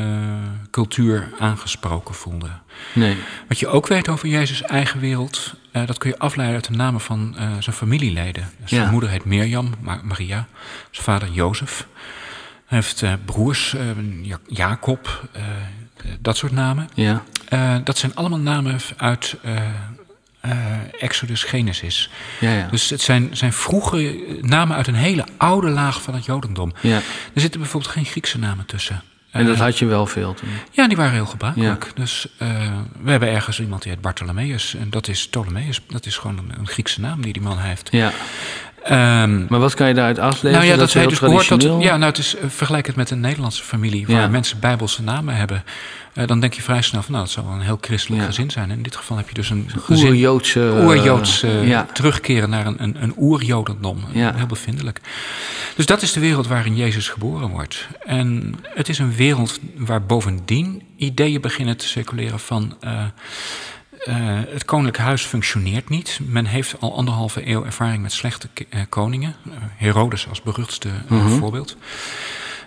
cultuur 0.71 1.29
aangesproken 1.39 2.15
voelde. 2.15 2.49
Nee. 2.93 3.17
Wat 3.47 3.59
je 3.59 3.67
ook 3.67 3.87
weet 3.87 4.09
over 4.09 4.27
Jezus' 4.27 4.61
eigen 4.61 4.99
wereld, 4.99 5.53
uh, 5.73 5.87
dat 5.87 5.97
kun 5.97 6.09
je 6.09 6.19
afleiden 6.19 6.55
uit 6.55 6.67
de 6.67 6.75
namen 6.75 7.01
van 7.01 7.35
uh, 7.39 7.41
zijn 7.59 7.75
familieleden. 7.75 8.49
Zijn 8.65 8.81
ja. 8.81 8.91
moeder 8.91 9.09
heet 9.09 9.25
Mirjam, 9.25 9.73
Maria, 10.03 10.47
zijn 10.91 11.05
vader 11.05 11.29
Jozef. 11.29 11.87
Hij 12.65 12.77
heeft 12.77 13.25
broers, 13.25 13.75
Jacob, 14.47 15.29
dat 16.19 16.37
soort 16.37 16.51
namen. 16.51 16.89
Ja. 16.93 17.23
dat 17.83 17.97
zijn 17.97 18.15
allemaal 18.15 18.39
namen 18.39 18.79
uit 18.97 19.37
Exodus 20.99 21.43
Genesis. 21.43 22.09
Ja, 22.39 22.53
ja. 22.53 22.67
Dus 22.71 22.89
het 22.89 23.01
zijn, 23.01 23.29
zijn 23.31 23.53
vroege 23.53 24.25
namen 24.41 24.75
uit 24.75 24.87
een 24.87 24.95
hele 24.95 25.25
oude 25.37 25.69
laag 25.69 26.01
van 26.01 26.13
het 26.13 26.25
Jodendom. 26.25 26.73
Ja. 26.81 26.95
Er 27.33 27.41
zitten 27.41 27.59
bijvoorbeeld 27.59 27.91
geen 27.91 28.05
Griekse 28.05 28.39
namen 28.39 28.65
tussen. 28.65 29.01
En 29.31 29.45
dat 29.45 29.55
uh, 29.55 29.61
had 29.61 29.79
je 29.79 29.85
wel 29.85 30.05
veel 30.05 30.33
toen? 30.33 30.49
Ja, 30.71 30.87
die 30.87 30.97
waren 30.97 31.13
heel 31.13 31.25
gebruikelijk. 31.25 31.83
Ja. 31.85 31.91
Dus 32.01 32.27
uh, 32.41 32.49
we 33.01 33.11
hebben 33.11 33.29
ergens 33.29 33.59
iemand 33.59 33.81
die 33.81 33.91
heet 33.91 34.01
Bartholomeus. 34.01 34.75
En 34.75 34.89
dat 34.89 35.07
is 35.07 35.27
Ptolemeus. 35.27 35.81
Dat 35.87 36.05
is 36.05 36.17
gewoon 36.17 36.37
een, 36.37 36.59
een 36.59 36.67
Griekse 36.67 37.01
naam 37.01 37.21
die 37.21 37.33
die 37.33 37.41
man 37.41 37.59
heeft. 37.59 37.87
Ja. 37.91 38.11
Um, 38.83 39.45
maar 39.49 39.59
wat 39.59 39.73
kan 39.73 39.87
je 39.87 39.93
daaruit 39.93 40.19
aflezen? 40.19 40.51
Nou 40.51 40.63
ja, 40.65 40.75
dat, 40.75 40.79
dat 40.79 40.93
hij 40.93 41.07
dus 41.07 41.47
tot. 41.47 41.61
Ja, 41.83 41.97
nou, 41.97 42.03
het 42.03 42.17
is, 42.17 42.35
vergelijk 42.47 42.87
het 42.87 42.95
met 42.95 43.09
een 43.09 43.19
Nederlandse 43.19 43.63
familie 43.63 44.07
waar 44.07 44.21
ja. 44.21 44.27
mensen 44.27 44.59
bijbelse 44.59 45.03
namen 45.03 45.35
hebben. 45.35 45.63
Uh, 46.13 46.27
dan 46.27 46.39
denk 46.39 46.53
je 46.53 46.61
vrij 46.61 46.81
snel 46.81 47.01
van, 47.01 47.11
nou, 47.11 47.23
dat 47.23 47.33
zou 47.33 47.45
wel 47.45 47.55
een 47.55 47.61
heel 47.61 47.77
christelijk 47.81 48.21
ja. 48.21 48.27
gezin 48.27 48.51
zijn. 48.51 48.69
En 48.69 48.77
in 48.77 48.83
dit 48.83 48.95
geval 48.95 49.17
heb 49.17 49.27
je 49.27 49.33
dus 49.33 49.49
een 49.49 49.69
gezin, 49.79 50.07
oer-Joodse, 50.07 50.73
oer-Joods 50.83 51.43
uh, 51.43 51.67
ja. 51.67 51.87
terugkeren 51.93 52.49
naar 52.49 52.65
een, 52.65 52.83
een, 52.83 52.95
een 52.99 53.13
oer-Jodendom. 53.17 54.03
Heel 54.11 54.45
bevindelijk. 54.45 55.01
Dus 55.75 55.85
dat 55.85 56.01
is 56.01 56.11
de 56.13 56.19
wereld 56.19 56.47
waarin 56.47 56.75
Jezus 56.75 57.09
geboren 57.09 57.49
wordt. 57.49 57.87
En 58.05 58.55
het 58.63 58.89
is 58.89 58.99
een 58.99 59.15
wereld 59.15 59.59
waar 59.75 60.05
bovendien 60.05 60.81
ideeën 60.97 61.41
beginnen 61.41 61.77
te 61.77 61.87
circuleren 61.87 62.39
van. 62.39 62.77
Uh, 64.07 64.15
uh, 64.15 64.39
het 64.47 64.65
koninklijk 64.65 64.97
huis 65.03 65.23
functioneert 65.23 65.89
niet. 65.89 66.19
Men 66.25 66.45
heeft 66.45 66.79
al 66.79 66.95
anderhalve 66.95 67.47
eeuw 67.49 67.65
ervaring 67.65 68.01
met 68.01 68.11
slechte 68.11 68.49
uh, 68.69 68.81
koningen. 68.89 69.35
Uh, 69.47 69.53
Herodes 69.75 70.27
als 70.29 70.41
beruchtste 70.41 70.89
mm 71.07 71.19
-hmm. 71.19 71.39
voorbeeld. 71.39 71.77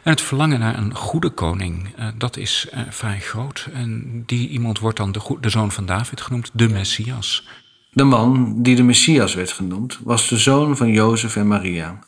En 0.02 0.10
het 0.10 0.20
verlangen 0.20 0.58
naar 0.58 0.78
een 0.78 0.94
goede 0.94 1.30
koning, 1.30 1.94
dat 2.18 2.36
is 2.36 2.68
vrij 2.88 3.20
groot. 3.20 3.68
En 3.72 4.22
die 4.26 4.48
iemand 4.48 4.78
wordt 4.78 4.96
dan 4.96 5.12
de, 5.12 5.36
de 5.40 5.48
zoon 5.48 5.72
van 5.72 5.86
David 5.86 6.20
genoemd, 6.20 6.50
de 6.52 6.68
Messias. 6.68 7.48
De 7.92 8.04
man 8.04 8.62
die 8.62 8.76
de 8.76 8.82
Messias 8.82 9.34
werd 9.34 9.52
genoemd, 9.52 9.98
was 10.04 10.28
de 10.28 10.36
zoon 10.36 10.76
van 10.76 10.92
Jozef 10.92 11.36
en 11.36 11.48
Maria. 11.48 11.98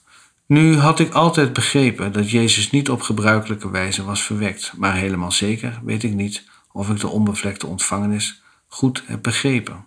Nu 0.46 0.76
had 0.76 0.98
ik 0.98 1.12
altijd 1.12 1.52
begrepen 1.52 2.12
dat 2.12 2.30
Jezus 2.30 2.70
niet 2.70 2.90
op 2.90 3.00
gebruikelijke 3.00 3.70
wijze 3.70 4.04
was 4.04 4.22
verwekt, 4.22 4.72
maar 4.76 4.94
helemaal 4.94 5.32
zeker 5.32 5.80
weet 5.84 6.02
ik 6.02 6.12
niet 6.12 6.44
of 6.72 6.90
ik 6.90 7.00
de 7.00 7.08
onbevlekte 7.08 7.66
ontvangenis 7.66 8.41
goed 8.72 9.04
begrepen. 9.22 9.84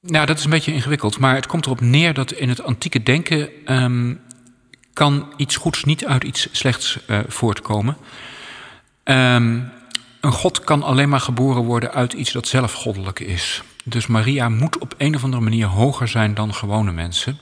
Nou, 0.00 0.26
dat 0.26 0.38
is 0.38 0.44
een 0.44 0.50
beetje 0.50 0.72
ingewikkeld, 0.72 1.18
maar 1.18 1.34
het 1.34 1.46
komt 1.46 1.66
erop 1.66 1.80
neer 1.80 2.14
dat 2.14 2.32
in 2.32 2.48
het 2.48 2.62
antieke 2.62 3.02
denken 3.02 3.48
um, 3.82 4.20
kan 4.92 5.32
iets 5.36 5.56
goeds 5.56 5.84
niet 5.84 6.06
uit 6.06 6.24
iets 6.24 6.48
slechts 6.52 6.98
uh, 7.10 7.20
voortkomen. 7.26 7.96
Um, 9.04 9.70
een 10.20 10.32
God 10.32 10.60
kan 10.60 10.82
alleen 10.82 11.08
maar 11.08 11.20
geboren 11.20 11.62
worden 11.62 11.92
uit 11.92 12.12
iets 12.12 12.32
dat 12.32 12.48
zelf 12.48 12.72
goddelijk 12.72 13.20
is. 13.20 13.62
Dus 13.84 14.06
Maria 14.06 14.48
moet 14.48 14.78
op 14.78 14.94
een 14.98 15.14
of 15.14 15.24
andere 15.24 15.42
manier 15.42 15.66
hoger 15.66 16.08
zijn 16.08 16.34
dan 16.34 16.54
gewone 16.54 16.92
mensen. 16.92 17.38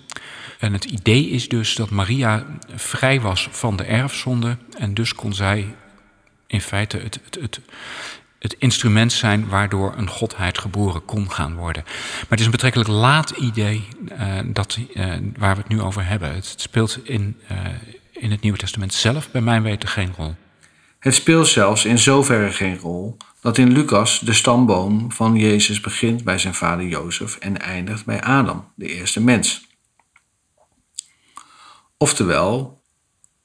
En 0.58 0.72
het 0.72 0.84
idee 0.84 1.28
is 1.28 1.48
dus 1.48 1.74
dat 1.74 1.90
Maria 1.90 2.46
vrij 2.74 3.20
was 3.20 3.48
van 3.50 3.76
de 3.76 3.84
erfzonde 3.84 4.56
en 4.78 4.94
dus 4.94 5.14
kon 5.14 5.34
zij 5.34 5.74
in 6.46 6.60
feite 6.60 6.96
het, 6.96 7.20
het, 7.24 7.38
het, 7.40 7.60
het 8.40 8.56
instrument 8.58 9.12
zijn 9.12 9.48
waardoor 9.48 9.94
een 9.96 10.08
godheid 10.08 10.58
geboren 10.58 11.04
kon 11.04 11.30
gaan 11.30 11.54
worden. 11.54 11.82
Maar 11.84 12.26
het 12.28 12.38
is 12.38 12.44
een 12.44 12.50
betrekkelijk 12.50 12.90
laat 12.90 13.30
idee 13.30 13.88
uh, 14.12 14.38
dat, 14.44 14.78
uh, 14.94 15.14
waar 15.38 15.54
we 15.54 15.60
het 15.60 15.68
nu 15.68 15.80
over 15.80 16.06
hebben. 16.06 16.34
Het 16.34 16.54
speelt 16.56 16.98
in, 17.02 17.36
uh, 17.52 17.58
in 18.12 18.30
het 18.30 18.40
Nieuwe 18.40 18.58
Testament 18.58 18.94
zelf 18.94 19.30
bij 19.30 19.40
mijn 19.40 19.62
weten 19.62 19.88
geen 19.88 20.12
rol. 20.16 20.34
Het 20.98 21.14
speelt 21.14 21.48
zelfs 21.48 21.84
in 21.84 21.98
zoverre 21.98 22.52
geen 22.52 22.78
rol 22.78 23.16
dat 23.40 23.58
in 23.58 23.72
Lucas 23.72 24.18
de 24.18 24.32
stamboom 24.32 25.12
van 25.12 25.36
Jezus 25.36 25.80
begint 25.80 26.24
bij 26.24 26.38
zijn 26.38 26.54
vader 26.54 26.86
Jozef 26.86 27.36
en 27.36 27.60
eindigt 27.60 28.04
bij 28.04 28.22
Adam, 28.22 28.72
de 28.74 28.86
eerste 28.86 29.20
mens. 29.20 29.66
Oftewel, 31.96 32.82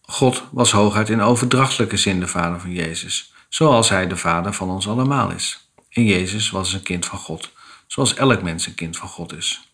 God 0.02 0.44
was 0.52 0.72
hooguit 0.72 1.10
in 1.10 1.22
overdrachtelijke 1.22 1.98
zin 1.98 2.20
de 2.20 2.28
vader 2.28 2.60
van 2.60 2.72
Jezus, 2.72 3.34
zoals 3.56 3.90
hij 3.90 4.08
de 4.08 4.18
vader 4.18 4.54
van 4.54 4.70
ons 4.70 4.88
allemaal 4.88 5.32
is. 5.32 5.70
En 5.90 6.06
Jezus 6.06 6.50
was 6.50 6.74
een 6.74 6.84
kind 6.84 7.06
van 7.06 7.20
God, 7.20 7.52
zoals 7.88 8.14
elk 8.14 8.42
mens 8.42 8.66
een 8.66 8.76
kind 8.76 8.98
van 8.98 9.08
God 9.08 9.34
is. 9.34 9.70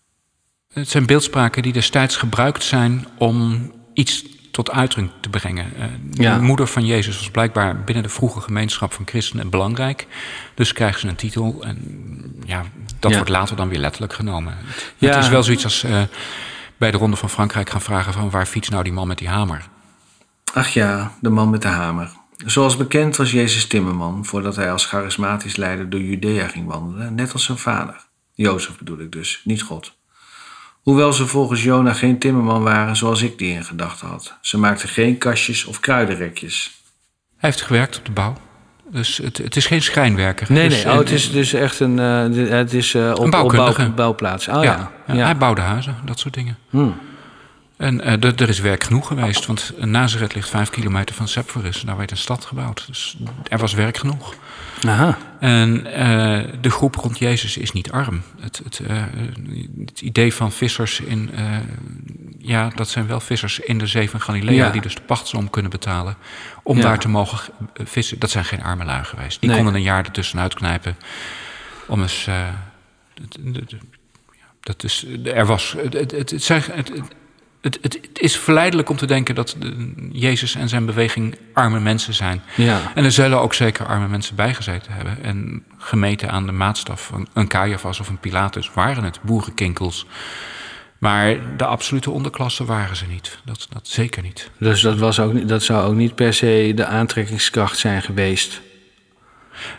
Het 0.74 0.90
zijn 0.90 1.06
beeldspraken 1.06 1.62
die 1.62 1.74
destijds 1.74 2.16
gebruikt 2.16 2.64
zijn 2.64 3.08
om 3.18 3.72
iets 3.94 4.26
tot 4.52 4.72
uiting 4.72 5.12
te 5.22 5.30
brengen. 5.30 5.74
Ja. 6.12 6.36
De 6.36 6.42
moeder 6.42 6.68
van 6.68 6.86
Jezus 6.86 7.18
was 7.18 7.32
blijkbaar 7.32 7.84
binnen 7.84 8.04
de 8.04 8.10
vroege 8.10 8.42
gemeenschap 8.42 8.94
van 8.94 9.08
christenen 9.08 9.50
belangrijk. 9.50 10.08
Dus 10.56 10.74
krijgen 10.74 11.00
ze 11.00 11.08
een 11.08 11.16
titel 11.16 11.64
en 11.64 11.78
ja, 12.46 12.64
dat 13.00 13.12
ja. 13.12 13.18
wordt 13.18 13.32
later 13.32 13.56
dan 13.56 13.70
weer 13.70 13.80
letterlijk 13.80 14.14
genomen. 14.14 14.58
Ja. 14.98 15.08
Het 15.08 15.24
is 15.24 15.30
wel 15.30 15.44
zoiets 15.44 15.64
als 15.64 15.84
uh, 15.84 16.02
bij 16.78 16.92
de 16.92 16.98
Ronde 16.98 17.18
van 17.18 17.30
Frankrijk 17.30 17.70
gaan 17.70 17.82
vragen 17.82 18.14
van 18.14 18.30
waar 18.30 18.46
fietst 18.46 18.72
nou 18.72 18.84
die 18.84 18.94
man 18.94 19.08
met 19.08 19.18
die 19.18 19.30
hamer? 19.30 19.68
Ach 20.54 20.68
ja, 20.68 21.12
de 21.22 21.30
man 21.30 21.50
met 21.50 21.62
de 21.62 21.68
hamer. 21.68 22.20
Zoals 22.46 22.78
bekend 22.78 23.16
was 23.16 23.32
Jezus 23.32 23.68
timmerman 23.68 24.26
voordat 24.26 24.56
hij 24.56 24.72
als 24.72 24.86
charismatisch 24.86 25.56
leider 25.56 25.90
door 25.90 26.02
Judea 26.02 26.48
ging 26.48 26.68
wandelen, 26.68 27.16
net 27.16 27.34
als 27.34 27.44
zijn 27.44 27.58
vader. 27.58 27.96
Jozef 28.34 28.78
bedoel 28.78 29.00
ik 29.00 29.12
dus, 29.12 29.42
niet 29.44 29.62
God. 29.62 29.94
Hoewel 30.82 31.14
ze 31.14 31.28
volgens 31.28 31.64
Jona 31.64 31.94
geen 31.94 32.20
timmerman 32.20 32.64
waren 32.64 32.96
zoals 32.96 33.22
ik 33.22 33.38
die 33.38 33.54
in 33.54 33.64
gedachten 33.64 34.08
had. 34.08 34.38
Ze 34.42 34.58
maakten 34.58 34.90
geen 34.90 35.18
kastjes 35.18 35.66
of 35.66 35.80
kruidenrekjes. 35.80 36.82
Hij 37.38 37.50
heeft 37.50 37.62
gewerkt 37.62 37.98
op 37.98 38.06
de 38.06 38.12
bouw. 38.12 38.38
Dus 38.92 39.18
het, 39.18 39.38
het 39.38 39.56
is 39.56 39.66
geen 39.66 39.82
schrijnwerker. 39.82 40.52
Nee, 40.52 40.70
dus, 40.70 40.84
nee. 40.84 40.94
Oh, 40.94 41.00
het 41.00 41.10
is 41.10 41.32
dus 41.32 41.54
echt 41.54 41.80
een, 41.80 41.98
uh, 41.98 42.50
het 42.50 42.74
is, 42.74 42.94
uh, 42.94 43.12
op, 43.16 43.24
een 43.24 43.30
bouwkundige. 43.30 43.86
Op 43.86 43.96
bouwplaats. 43.96 44.48
Oh, 44.48 44.54
ja. 44.54 44.62
Ja, 44.64 44.92
ja. 45.08 45.14
ja, 45.14 45.26
Hij 45.26 45.38
bouwde 45.38 45.62
huizen, 45.62 45.96
dat 46.06 46.20
soort 46.20 46.34
dingen. 46.34 46.58
Hmm. 46.70 46.96
En 47.82 48.08
uh, 48.08 48.42
er 48.42 48.50
is 48.50 48.60
werk 48.60 48.84
genoeg 48.84 49.08
geweest, 49.08 49.46
want 49.46 49.74
Nazareth 49.78 50.34
ligt 50.36 50.50
vijf 50.50 50.70
kilometer 50.70 51.16
van 51.16 51.28
Sepphoris. 51.28 51.82
Daar 51.82 51.98
werd 51.98 52.12
een 52.12 52.18
stad 52.18 52.46
gebouwd. 52.46 52.88
Dus 52.88 53.18
er 53.48 53.58
was 53.58 53.74
werk 53.74 53.98
genoeg. 53.98 54.36
Aha. 54.88 55.18
En 55.40 55.78
uh, 55.78 56.62
de 56.62 56.70
groep 56.70 56.96
rond 56.96 57.20
Jezus 57.20 57.58
is 57.58 57.72
niet 57.72 57.92
arm. 57.92 58.22
Het, 58.40 58.62
het, 58.64 58.80
uh, 58.90 59.04
het 59.86 60.02
idee 60.02 60.34
van 60.34 60.52
vissers 60.52 61.00
in. 61.00 61.30
Ja, 62.38 62.70
dat 62.76 62.90
zijn 62.90 63.08
wel 63.08 63.20
vissers 63.20 63.60
in 63.60 63.78
de 63.78 63.88
zee 63.88 64.10
van 64.10 64.22
Galilea. 64.22 64.66
Ja. 64.66 64.72
die 64.72 64.82
dus 64.82 64.96
de 64.96 65.02
pachtsom 65.02 65.50
kunnen 65.50 65.72
betalen. 65.72 66.16
om 66.64 66.78
ja. 66.78 66.84
daar 66.84 67.00
te 67.00 67.10
mogen 67.10 67.54
vissen. 67.74 68.20
Dat 68.20 68.30
zijn 68.30 68.46
geen 68.46 68.64
arme 68.64 68.86
lui 68.86 69.04
geweest. 69.04 69.40
Die 69.40 69.50
nee. 69.50 69.58
konden 69.58 69.76
een 69.76 69.82
jaar 69.82 70.06
ertussenuit 70.06 70.54
knijpen. 70.54 70.98
om 71.88 72.02
eens. 72.02 72.28
dat 74.62 74.84
is, 74.84 75.06
er 75.24 75.46
was. 75.46 75.76
Het, 75.78 75.94
het, 75.94 76.12
het, 76.12 76.48
het, 76.48 76.68
het, 76.76 77.02
het, 77.62 77.78
het, 77.82 78.00
is 78.14 78.38
verleidelijk 78.38 78.90
om 78.90 78.98
te 78.98 79.06
denken 79.06 79.36
dat 79.36 79.58
Jezus 80.12 80.56
en 80.56 80.70
zijn 80.70 80.86
beweging 80.86 81.38
arme 81.54 81.80
mensen 81.80 82.14
zijn. 82.14 82.42
Ja. 82.56 82.92
En 82.96 83.04
er 83.04 83.12
zullen 83.12 83.42
ook 83.42 83.54
zeker 83.54 83.86
arme 83.86 84.08
mensen 84.08 84.36
bijgezeten 84.36 84.94
hebben. 84.94 85.24
En 85.24 85.64
gemeten 85.78 86.32
aan 86.32 86.46
de 86.46 86.52
maatstaf 86.52 87.06
van 87.06 87.28
een 87.34 87.48
Caiaphas 87.48 88.00
of 88.00 88.10
een 88.10 88.20
Pilatus 88.20 88.72
waren 88.74 89.04
het 89.04 89.20
boerenkinkels. 89.22 90.06
Maar 90.98 91.58
de 91.58 91.66
absolute 91.66 92.12
onderklasse 92.12 92.66
waren 92.66 92.96
ze 92.96 93.06
niet. 93.06 93.38
Dat, 93.46 93.68
dat 93.70 93.88
zeker 93.88 94.24
niet. 94.24 94.50
Dus 94.58 94.82
dat, 94.82 94.98
was 94.98 95.20
ook, 95.20 95.48
dat 95.48 95.64
zou 95.64 95.88
ook 95.88 95.96
niet 95.96 96.16
per 96.16 96.34
se 96.34 96.72
de 96.76 96.86
aantrekkingskracht 96.86 97.78
zijn 97.78 98.02
geweest? 98.02 98.62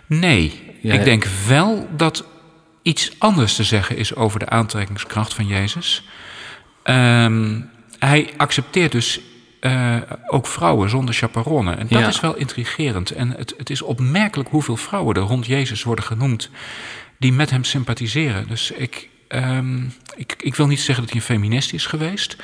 Nee. 0.07 0.77
Ja. 0.81 0.95
Ik 0.95 1.05
denk 1.05 1.25
wel 1.47 1.89
dat 1.97 2.25
iets 2.83 3.13
anders 3.19 3.55
te 3.55 3.65
zeggen 3.65 3.97
is 3.97 4.15
over 4.15 4.39
de 4.39 4.49
aantrekkingskracht 4.49 5.35
van 5.35 5.47
Jezus. 5.47 6.05
Um, 6.85 7.71
hij 7.99 8.31
accepteert 8.37 8.93
dus 8.93 9.21
uh, 9.61 9.97
ook 10.27 10.47
vrouwen 10.47 10.91
zonder 10.91 11.15
chaperonne. 11.15 11.75
En 11.75 11.87
dat 11.89 12.01
ja. 12.01 12.09
is 12.09 12.21
wel 12.21 12.37
intrigerend. 12.37 13.11
En 13.11 13.31
het, 13.31 13.55
het, 13.57 13.71
is 13.71 13.83
opmerkelijk 13.83 14.49
hoeveel 14.49 14.77
vrouwen 14.77 15.17
er 15.17 15.23
rond 15.23 15.47
Jezus 15.47 15.83
worden 15.83 16.05
genoemd 16.05 16.51
die 17.19 17.33
met 17.33 17.51
hem 17.51 17.65
sympathiseren. 17.65 18.49
Dus 18.49 18.71
ik, 18.71 19.09
um, 19.29 19.93
ik, 20.17 20.35
ik 20.39 20.55
wil 20.55 20.67
niet 20.67 20.81
zeggen 20.81 21.05
dat 21.05 21.13
hij 21.13 21.21
een 21.21 21.27
feminist 21.27 21.73
is 21.73 21.87
geweest. 21.87 22.37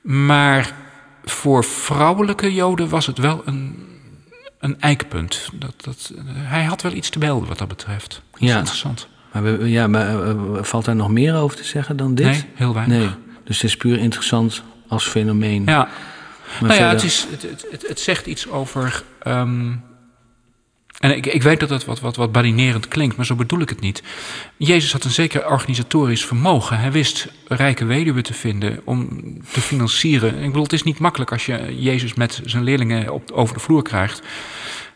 Maar 0.00 0.74
voor 1.24 1.64
vrouwelijke 1.64 2.54
Joden 2.54 2.88
was 2.88 3.06
het 3.06 3.18
wel 3.18 3.42
een, 3.44 3.86
een 4.58 4.80
eikpunt. 4.80 5.48
Dat, 5.52 5.74
dat, 5.76 6.12
hij 6.32 6.64
had 6.64 6.82
wel 6.82 6.92
iets 6.92 7.10
te 7.10 7.18
melden 7.18 7.48
wat 7.48 7.58
dat 7.58 7.68
betreft. 7.68 8.22
Dat 8.30 8.40
is 8.40 8.48
ja. 8.48 8.58
interessant. 8.58 9.08
Maar, 9.32 9.42
we, 9.42 9.70
ja, 9.70 9.86
maar 9.86 10.28
uh, 10.28 10.62
valt 10.62 10.84
daar 10.84 10.96
nog 10.96 11.10
meer 11.10 11.36
over 11.36 11.56
te 11.56 11.64
zeggen 11.64 11.96
dan 11.96 12.14
dit? 12.14 12.26
Nee, 12.26 12.44
heel 12.54 12.74
weinig. 12.74 12.98
Nee. 12.98 13.25
Dus 13.46 13.60
het 13.60 13.70
is 13.70 13.76
puur 13.76 13.98
interessant 13.98 14.62
als 14.88 15.06
fenomeen. 15.06 15.62
Ja, 15.64 15.88
maar 16.60 16.68
nou 16.68 16.80
ja, 16.80 16.88
het, 16.88 17.02
is, 17.02 17.26
het, 17.30 17.42
het, 17.70 17.88
het, 17.88 18.00
zegt 18.00 18.26
iets 18.26 18.48
over. 18.48 19.02
Um, 19.26 19.84
en 21.00 21.16
ik, 21.16 21.26
ik 21.26 21.42
weet 21.42 21.60
dat 21.60 21.70
het 21.70 21.84
wat, 21.84 22.00
wat, 22.00 22.16
wat 22.16 22.32
badinerend 22.32 22.88
klinkt, 22.88 23.16
maar 23.16 23.26
zo 23.26 23.34
bedoel 23.34 23.60
ik 23.60 23.68
het 23.68 23.80
niet. 23.80 24.02
Jezus 24.56 24.92
had 24.92 25.04
een 25.04 25.10
zeker 25.10 25.48
organisatorisch 25.50 26.24
vermogen. 26.24 26.78
Hij 26.78 26.92
wist 26.92 27.28
rijke 27.48 27.84
weduwen 27.84 28.22
te 28.22 28.34
vinden 28.34 28.80
om 28.84 29.08
te 29.52 29.60
financieren. 29.60 30.34
Ik 30.38 30.46
bedoel, 30.46 30.62
het 30.62 30.72
is 30.72 30.82
niet 30.82 30.98
makkelijk 30.98 31.32
als 31.32 31.46
je 31.46 31.80
Jezus 31.80 32.14
met 32.14 32.40
zijn 32.44 32.62
leerlingen 32.62 33.12
op, 33.12 33.30
over 33.30 33.54
de 33.54 33.60
vloer 33.60 33.82
krijgt. 33.82 34.22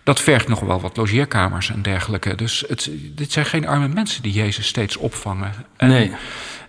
Dat 0.02 0.21
vergt 0.21 0.49
nog 0.49 0.61
wel 0.61 0.80
wat 0.80 0.97
logeerkamers 0.97 1.71
en 1.71 1.83
dergelijke. 1.83 2.35
Dus 2.35 2.64
het, 2.69 2.90
dit 3.14 3.33
zijn 3.33 3.47
geen 3.47 3.66
arme 3.66 3.88
mensen 3.88 4.23
die 4.23 4.33
Jezus 4.33 4.66
steeds 4.66 4.97
opvangen. 4.97 5.52
En 5.76 5.88
nee. 5.88 6.12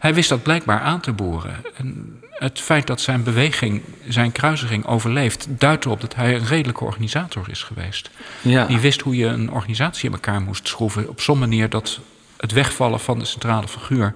Hij 0.01 0.13
wist 0.13 0.29
dat 0.29 0.43
blijkbaar 0.43 0.79
aan 0.79 0.99
te 0.99 1.11
boren. 1.13 1.55
En 1.75 2.19
het 2.29 2.59
feit 2.59 2.87
dat 2.87 3.01
zijn 3.01 3.23
beweging, 3.23 3.81
zijn 4.07 4.31
kruisiging 4.31 4.85
overleeft, 4.85 5.47
duidt 5.49 5.85
erop 5.85 6.01
dat 6.01 6.15
hij 6.15 6.35
een 6.35 6.45
redelijke 6.45 6.83
organisator 6.83 7.49
is 7.49 7.63
geweest. 7.63 8.09
Ja. 8.41 8.65
Die 8.65 8.79
wist 8.79 9.01
hoe 9.01 9.15
je 9.15 9.25
een 9.25 9.51
organisatie 9.51 10.07
in 10.07 10.13
elkaar 10.13 10.41
moest 10.41 10.67
schroeven 10.67 11.09
op 11.09 11.21
zo'n 11.21 11.39
manier 11.39 11.69
dat 11.69 11.99
het 12.37 12.51
wegvallen 12.51 12.99
van 12.99 13.19
de 13.19 13.25
centrale 13.25 13.67
figuur, 13.67 14.13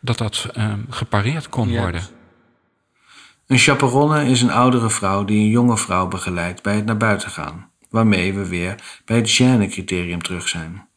dat 0.00 0.18
dat 0.18 0.48
um, 0.58 0.86
gepareerd 0.90 1.48
kon 1.48 1.68
Ja. 1.68 1.80
worden. 1.80 2.02
Een 3.46 3.58
chaperonne 3.58 4.24
is 4.24 4.42
een 4.42 4.50
oudere 4.50 4.90
vrouw 4.90 5.24
die 5.24 5.38
een 5.38 5.50
jonge 5.50 5.76
vrouw 5.76 6.08
begeleidt 6.08 6.62
bij 6.62 6.74
het 6.76 6.84
naar 6.84 6.96
buiten 6.96 7.30
gaan, 7.30 7.70
waarmee 7.90 8.34
we 8.34 8.48
weer 8.48 8.74
bij 9.04 9.16
het 9.16 9.30
Gêne-criterium 9.30 10.22
terug 10.22 10.48
zijn. 10.48 10.88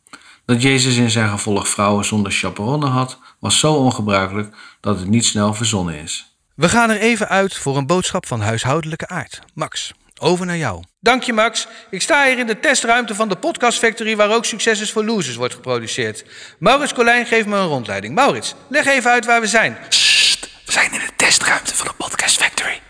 Dat 0.50 0.62
Jezus 0.62 0.96
in 0.96 1.10
zijn 1.10 1.30
gevolg 1.30 1.68
vrouwen 1.68 2.06
zonder 2.06 2.32
chaperonne 2.32 2.86
had, 2.86 3.20
was 3.40 3.60
zo 3.60 3.74
ongebruikelijk 3.74 4.56
dat 4.82 5.00
het 5.00 5.08
niet 5.10 5.26
snel 5.26 5.54
verzonnen 5.54 5.96
is. 5.96 6.36
We 6.56 6.70
gaan 6.70 6.90
er 6.90 7.00
even 7.00 7.28
uit 7.28 7.56
voor 7.58 7.78
een 7.78 7.86
boodschap 7.88 8.28
van 8.28 8.42
huishoudelijke 8.42 9.08
aard. 9.08 9.40
Max, 9.54 9.92
over 10.20 10.46
naar 10.46 10.58
jou. 10.58 10.84
Dank 11.00 11.24
je, 11.24 11.34
Max. 11.34 11.68
Ik 11.90 12.02
sta 12.02 12.26
hier 12.26 12.38
in 12.40 12.48
de 12.48 12.60
testruimte 12.60 13.16
van 13.16 13.30
de 13.30 13.36
Podcast 13.36 13.80
Factory, 13.80 14.16
waar 14.16 14.30
ook 14.32 14.46
Succes 14.46 14.80
is 14.80 14.92
voor 14.92 15.06
Losers 15.06 15.36
wordt 15.36 15.54
geproduceerd. 15.54 16.26
Maurits 16.60 16.94
Colijn 16.94 17.26
geeft 17.26 17.48
me 17.48 17.58
een 17.58 17.68
rondleiding. 17.68 18.16
Maurits, 18.16 18.56
leg 18.70 18.86
even 18.86 19.12
uit 19.12 19.26
waar 19.26 19.42
we 19.42 19.48
zijn. 19.48 19.78
Sst, 19.90 20.50
we 20.66 20.72
zijn 20.72 20.92
in 20.94 21.00
de 21.00 21.12
testruimte 21.16 21.76
van 21.76 21.88
de 21.88 21.94
Podcast 21.94 22.38
Factory. 22.42 22.82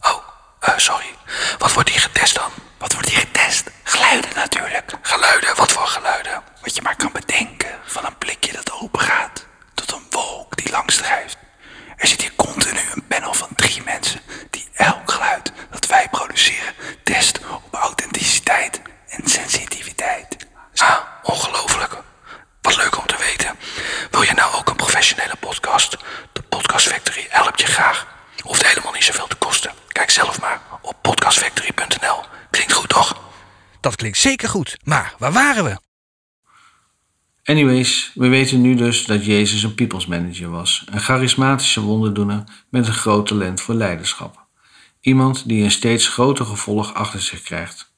Oh, 0.00 0.18
Eh, 0.60 0.76
sorry. 0.76 1.06
Wat 1.58 1.72
wordt 1.72 1.90
hier 1.90 2.00
getest 2.00 2.34
dan? 2.34 2.50
Wat 2.82 2.92
wordt 2.92 3.08
hier 3.08 3.18
getest? 3.18 3.70
Geluiden 3.82 4.30
natuurlijk. 4.34 4.92
Geluiden? 5.02 5.56
Wat 5.56 5.72
voor 5.72 5.86
geluiden? 5.86 6.42
Wat 6.60 6.74
je 6.74 6.82
maar 6.82 6.96
kan 6.96 7.12
bedenken. 7.12 7.78
Van 7.84 8.04
een 8.04 8.18
blikje 8.18 8.52
dat 8.52 8.72
open 8.72 9.00
gaat. 9.00 9.46
Tot 9.74 9.92
een 9.92 10.06
wolk 10.10 10.56
die 10.56 10.70
langs 10.70 10.96
drijft. 10.96 11.36
Er 11.96 12.06
zit 12.06 12.20
hier 12.20 12.32
continu 12.36 12.80
een 12.94 13.06
panel 13.08 13.34
van 13.34 13.48
drie 13.56 13.82
mensen. 13.82 14.20
Die 14.50 14.68
elk 14.74 15.10
geluid 15.10 15.52
dat 15.70 15.86
wij 15.86 16.08
produceren 16.10 16.74
test 17.02 17.40
op 17.64 17.74
authenticiteit 17.74 18.80
en 19.08 19.28
sensitiviteit. 19.28 20.36
Ah, 20.76 20.98
ongelooflijk. 21.22 21.96
Wat 22.62 22.76
leuk 22.76 22.98
om 22.98 23.06
te 23.06 23.16
weten. 23.16 23.58
Wil 24.10 24.22
je 24.22 24.32
nou 24.32 24.54
ook 24.54 24.68
een 24.68 24.76
professionele 24.76 25.36
podcast? 25.40 25.96
De 26.32 26.42
Podcast 26.42 26.88
Factory 26.88 27.26
helpt 27.28 27.60
je 27.60 27.66
graag. 27.66 28.06
Hoeft 28.40 28.66
helemaal 28.66 28.92
niet 28.92 29.04
zoveel 29.04 29.26
te 29.26 29.36
kosten. 29.36 29.72
Kijk 29.88 30.10
zelf 30.10 30.40
maar 30.40 30.60
op 30.80 30.94
podcastfactory.nl. 31.02 32.30
Klinkt 32.52 32.72
goed, 32.72 32.88
toch? 32.88 33.16
Dat 33.80 33.96
klinkt 33.96 34.11
zeker 34.22 34.48
goed. 34.48 34.76
Maar 34.84 35.14
waar 35.18 35.32
waren 35.32 35.64
we? 35.64 35.76
Anyways, 37.44 38.10
we 38.14 38.28
weten 38.28 38.60
nu 38.60 38.74
dus 38.74 39.04
dat 39.04 39.24
Jezus 39.24 39.62
een 39.62 39.74
people's 39.74 40.06
manager 40.06 40.50
was. 40.50 40.84
Een 40.90 41.00
charismatische 41.00 41.80
wonderdoener 41.80 42.44
met 42.68 42.86
een 42.86 42.92
groot 42.92 43.26
talent 43.26 43.60
voor 43.60 43.74
leiderschap. 43.74 44.46
Iemand 45.00 45.48
die 45.48 45.64
een 45.64 45.70
steeds 45.70 46.08
groter 46.08 46.46
gevolg 46.46 46.94
achter 46.94 47.22
zich 47.22 47.42
krijgt. 47.42 47.92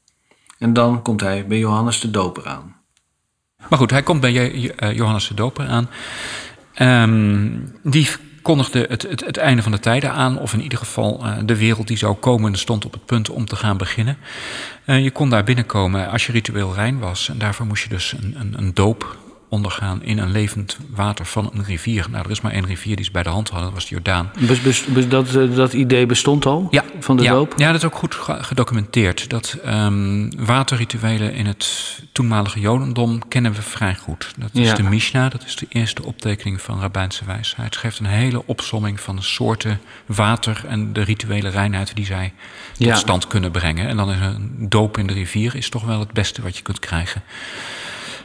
En 0.59 0.73
dan 0.73 1.03
komt 1.03 1.21
hij 1.21 1.47
bij 1.47 1.59
Johannes 1.59 2.01
de 2.01 2.11
Doper 2.11 2.47
aan. 2.47 2.77
Maar 3.69 3.79
goed, 3.79 3.91
hij 3.91 4.03
komt 4.03 4.21
bij 4.21 4.71
eh, 4.71 4.97
Johannes 4.97 5.29
de 5.29 5.35
Doper 5.35 5.67
aan. 5.67 5.89
Ehm, 6.75 7.59
die 7.83 8.09
kondigde 8.45 8.87
het, 8.89 9.03
het, 9.03 9.25
het 9.25 9.37
einde 9.37 9.63
van 9.63 9.73
de 9.73 9.79
tijden 9.79 10.13
aan, 10.13 10.39
of 10.39 10.53
in 10.53 10.63
ieder 10.63 10.79
geval 10.79 11.21
eh, 11.25 11.37
de 11.45 11.57
wereld 11.57 11.89
die 11.89 11.97
zou 11.97 12.15
komen, 12.15 12.55
stond 12.57 12.85
op 12.85 12.93
het 12.93 13.05
punt 13.05 13.31
om 13.31 13.45
te 13.45 13.57
gaan 13.57 13.77
beginnen. 13.77 14.17
Eh, 14.85 15.03
je 15.03 15.11
kon 15.11 15.31
daar 15.31 15.45
binnenkomen 15.45 16.11
als 16.11 16.27
je 16.27 16.33
ritueel 16.33 16.75
rein 16.75 16.99
was. 16.99 17.29
En 17.29 17.39
daarvoor 17.39 17.67
moest 17.67 17.83
je 17.83 17.89
dus 17.89 18.13
een, 18.13 18.35
een, 18.39 18.55
een 18.57 18.75
doop 18.75 19.19
ondergaan 19.55 20.03
in 20.03 20.19
een 20.19 20.31
levend 20.31 20.77
water 20.91 21.27
van 21.27 21.51
een 21.55 21.65
rivier. 21.65 22.07
Nou, 22.11 22.25
er 22.25 22.31
is 22.31 22.41
maar 22.41 22.53
één 22.53 22.67
rivier 22.67 22.97
die 22.97 23.05
ze 23.05 23.11
bij 23.11 23.23
de 23.23 23.29
hand 23.29 23.49
hadden, 23.49 23.65
dat 23.67 23.75
was 23.75 23.85
de 23.89 23.95
Jordaan. 23.95 24.31
Bes- 24.39 24.63
bes- 24.63 24.85
bes- 24.85 25.09
dat, 25.09 25.35
eh, 25.35 25.55
dat 25.55 25.73
idee 25.73 26.07
bestond 26.07 26.47
al? 26.47 26.67
Ja, 26.71 26.85
Van 27.01 27.17
de 27.17 27.23
ja. 27.23 27.33
doop? 27.33 27.55
Ja, 27.57 27.67
dat 27.67 27.77
is 27.77 27.85
ook 27.87 27.95
goed 27.95 28.15
ge- 28.15 28.43
gedocumenteerd. 28.43 29.29
Dat 29.31 29.57
ehm, 29.65 30.31
waterrituelen 30.37 31.33
in 31.35 31.47
het 31.47 31.93
toenmalige 32.13 32.61
Jodendom 32.61 33.29
kennen 33.29 33.53
we 33.53 33.63
vrij 33.63 33.95
goed. 33.95 34.33
Dat 34.39 34.51
is 34.53 34.69
Ja. 34.69 34.75
de 34.75 34.83
Mishnah, 34.83 35.31
dat 35.31 35.45
is 35.45 35.57
de 35.57 35.67
eerste 35.69 36.03
optekening 36.05 36.61
van 36.61 36.81
rabbijnse 36.81 37.25
wijsheid. 37.25 37.67
Het 37.69 37.77
geeft 37.77 37.99
een 37.99 38.07
hele 38.07 38.47
opsomming 38.47 39.01
van 39.01 39.17
de 39.17 39.23
soorten 39.23 39.81
water 40.07 40.65
en 40.69 40.93
de 40.93 41.03
rituele 41.03 41.49
reinheid 41.49 41.95
die 41.95 42.05
zij 42.07 42.33
tot 42.79 42.97
stand 42.97 43.27
kunnen 43.27 43.51
brengen. 43.51 43.89
En 43.89 43.97
dan 43.97 44.11
is 44.11 44.21
een 44.21 44.67
doop 44.69 44.99
in 44.99 45.07
de 45.07 45.13
rivier 45.13 45.55
is 45.55 45.69
toch 45.69 45.85
wel 45.85 46.01
het 46.01 46.13
beste 46.13 46.43
wat 46.43 46.57
je 46.57 46.63
kunt 46.63 46.79
krijgen. 46.79 47.23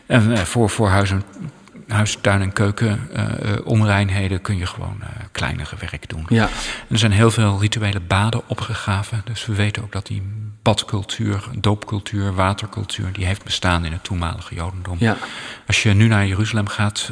En 0.09 0.31
eh, 0.31 0.41
voor, 0.43 0.69
voor 0.69 0.87
huis, 0.87 1.11
en, 1.11 1.23
huis, 1.87 2.17
tuin 2.21 2.41
en 2.41 2.53
keuken 2.53 3.09
eh, 3.13 3.53
eh, 3.53 3.65
onreinheden 3.65 4.41
kun 4.41 4.57
je 4.57 4.65
gewoon 4.65 5.01
kleinere 5.31 5.75
werk 5.79 6.09
doen. 6.09 6.25
Ja. 6.29 6.43
En 6.43 6.51
er 6.89 6.97
zijn 6.97 7.11
heel 7.11 7.31
veel 7.31 7.59
rituele 7.59 7.99
baden 7.99 8.41
opgegraven. 8.47 9.21
Dus 9.25 9.45
we 9.45 9.55
weten 9.55 9.83
ook 9.83 9.91
dat 9.91 10.07
die 10.07 10.21
badcultuur, 10.61 11.43
doopcultuur, 11.59 12.33
watercultuur... 12.33 13.13
die 13.13 13.25
heeft 13.25 13.43
bestaan 13.43 13.85
in 13.85 13.91
het 13.91 14.03
toenmalige 14.03 14.55
Jodendom. 14.55 14.97
Ja. 14.99 15.17
Als 15.67 15.83
je 15.83 15.93
nu 15.93 16.07
naar 16.07 16.27
Jeruzalem 16.27 16.67
gaat, 16.67 17.11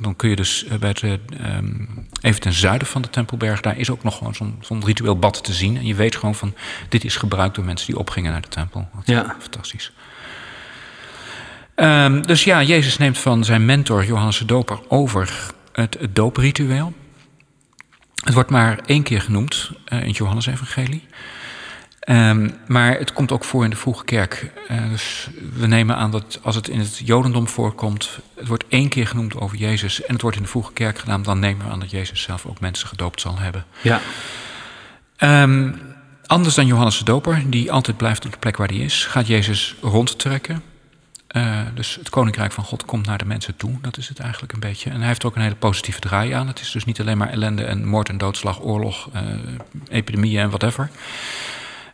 dan 0.00 0.16
kun 0.16 0.28
je 0.28 0.36
dus 0.36 0.66
bij 0.80 0.88
het, 0.88 1.02
eh, 1.02 1.12
ehm, 1.12 1.74
even 2.20 2.40
ten 2.40 2.52
zuiden 2.52 2.86
van 2.86 3.02
de 3.02 3.10
Tempelberg... 3.10 3.60
daar 3.60 3.78
is 3.78 3.90
ook 3.90 4.02
nog 4.02 4.16
gewoon 4.16 4.34
zo'n 4.60 4.84
ritueel 4.84 5.18
bad 5.18 5.44
te 5.44 5.52
zien. 5.52 5.76
En 5.76 5.86
je 5.86 5.94
weet 5.94 6.16
gewoon 6.16 6.34
van, 6.34 6.54
dit 6.88 7.04
is 7.04 7.16
gebruikt 7.16 7.54
door 7.54 7.64
mensen 7.64 7.86
die 7.86 7.98
opgingen 7.98 8.32
naar 8.32 8.40
de 8.40 8.48
tempel. 8.48 8.88
Ja. 9.04 9.36
Fantastisch. 9.38 9.92
Ehm, 11.76 12.22
dus 12.22 12.44
ja, 12.44 12.62
Jezus 12.62 12.98
neemt 12.98 13.18
van 13.18 13.44
zijn 13.44 13.64
mentor 13.64 14.04
Johannes 14.04 14.38
de 14.38 14.44
Doper 14.44 14.78
over 14.88 15.52
het, 15.72 15.96
het 16.00 16.14
doopritueel. 16.14 16.92
Het 18.24 18.34
wordt 18.34 18.50
maar 18.50 18.78
één 18.86 19.02
keer 19.02 19.20
genoemd 19.20 19.70
eh, 19.84 20.00
in 20.00 20.06
het 20.06 20.16
Johannesevangelie. 20.16 21.06
Ehm, 22.00 22.50
maar 22.66 22.98
het 22.98 23.12
komt 23.12 23.32
ook 23.32 23.44
voor 23.44 23.64
in 23.64 23.70
de 23.70 23.76
vroege 23.76 24.04
kerk. 24.04 24.52
Eh, 24.68 24.88
dus 24.88 25.28
we 25.52 25.66
nemen 25.66 25.96
aan 25.96 26.10
dat 26.10 26.38
als 26.42 26.54
het 26.54 26.68
in 26.68 26.78
het 26.78 27.00
Jodendom 27.04 27.48
voorkomt, 27.48 28.18
het 28.36 28.48
wordt 28.48 28.64
één 28.68 28.88
keer 28.88 29.06
genoemd 29.06 29.36
over 29.36 29.56
Jezus 29.56 30.02
en 30.04 30.12
het 30.12 30.22
wordt 30.22 30.36
in 30.36 30.42
de 30.42 30.48
vroege 30.48 30.72
kerk 30.72 30.98
gedaan, 30.98 31.22
dan 31.22 31.38
nemen 31.38 31.66
we 31.66 31.72
aan 31.72 31.80
dat 31.80 31.90
Jezus 31.90 32.22
zelf 32.22 32.46
ook 32.46 32.60
mensen 32.60 32.88
gedoopt 32.88 33.20
zal 33.20 33.38
hebben. 33.38 33.64
Ja. 33.80 34.00
Ehm, 35.16 35.72
anders 36.26 36.54
dan 36.54 36.66
Johannes 36.66 36.98
de 36.98 37.04
Doper, 37.04 37.42
die 37.46 37.72
altijd 37.72 37.96
blijft 37.96 38.24
op 38.24 38.32
de 38.32 38.38
plek 38.38 38.56
waar 38.56 38.68
hij 38.68 38.76
is, 38.76 39.04
gaat 39.04 39.26
Jezus 39.26 39.74
rondtrekken. 39.82 40.62
Eh, 41.36 41.60
dus 41.74 41.94
het 41.94 42.08
koninkrijk 42.10 42.52
van 42.52 42.64
God 42.64 42.84
komt 42.84 43.06
naar 43.06 43.18
de 43.18 43.24
mensen 43.24 43.56
toe. 43.56 43.78
Dat 43.80 43.96
is 43.96 44.08
het 44.08 44.18
eigenlijk 44.18 44.52
een 44.52 44.60
beetje. 44.60 44.90
En 44.90 44.98
hij 44.98 45.06
heeft 45.06 45.24
ook 45.24 45.36
een 45.36 45.42
hele 45.42 45.54
positieve 45.54 46.00
draai 46.00 46.32
aan. 46.32 46.46
Het 46.46 46.60
is 46.60 46.70
dus 46.70 46.84
niet 46.84 47.00
alleen 47.00 47.18
maar 47.18 47.28
ellende 47.30 47.64
en 47.64 47.84
moord 47.84 48.08
en 48.08 48.18
doodslag, 48.18 48.62
oorlog, 48.62 49.08
eh, 49.12 49.22
epidemieën 49.88 50.40
en 50.40 50.48
whatever. 50.48 50.90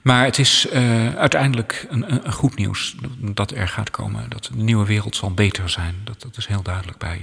Maar 0.03 0.25
het 0.25 0.39
is 0.39 0.69
eh, 0.69 1.15
uiteindelijk 1.15 1.87
een, 1.91 2.13
een, 2.27 2.33
goed 2.33 2.57
nieuws 2.57 2.95
dat 3.19 3.51
er 3.51 3.69
gaat 3.69 3.91
komen. 3.91 4.29
Dat 4.29 4.45
de 4.53 4.63
nieuwe 4.63 4.87
wereld 4.87 5.17
zal 5.17 5.31
beter 5.35 5.69
zijn. 5.71 5.95
Dat, 6.05 6.21
dat 6.23 6.37
is 6.37 6.47
heel 6.47 6.63
duidelijk 6.63 6.99
bij. 6.99 7.21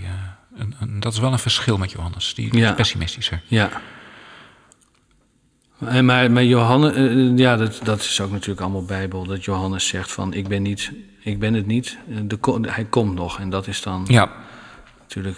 een, 0.56 0.76
een- 0.80 1.00
dat 1.00 1.14
is 1.14 1.20
wel 1.20 1.32
een 1.32 1.40
verschil 1.40 1.78
met 1.78 1.92
Johannes. 1.92 2.34
Die 2.34 2.58
Ja. 2.58 2.70
is 2.70 2.76
pessimistischer. 2.76 3.42
Ja. 3.48 3.70
Maar, 6.02 6.32
maar 6.32 6.44
Johannes, 6.44 6.94
ja, 7.40 7.56
dat, 7.56 7.80
dat 7.84 8.00
is 8.00 8.22
ook 8.22 8.32
natuurlijk 8.32 8.62
allemaal 8.62 8.86
Bijbel. 8.86 9.26
Dat 9.26 9.44
Johannes 9.46 9.88
zegt 9.88 10.12
van 10.12 10.34
ik 10.34 10.48
ben 10.48 10.62
niet, 10.62 10.92
ik 11.30 11.40
ben 11.40 11.54
het 11.54 11.66
niet. 11.68 11.98
Eh, 12.10 12.18
De, 12.24 12.60
hij 12.68 12.86
komt 12.86 13.14
nog. 13.16 13.40
En 13.40 13.50
dat 13.50 13.68
is 13.68 13.82
dan 13.82 14.06
Ja, 14.08 14.32
natuurlijk. 15.02 15.38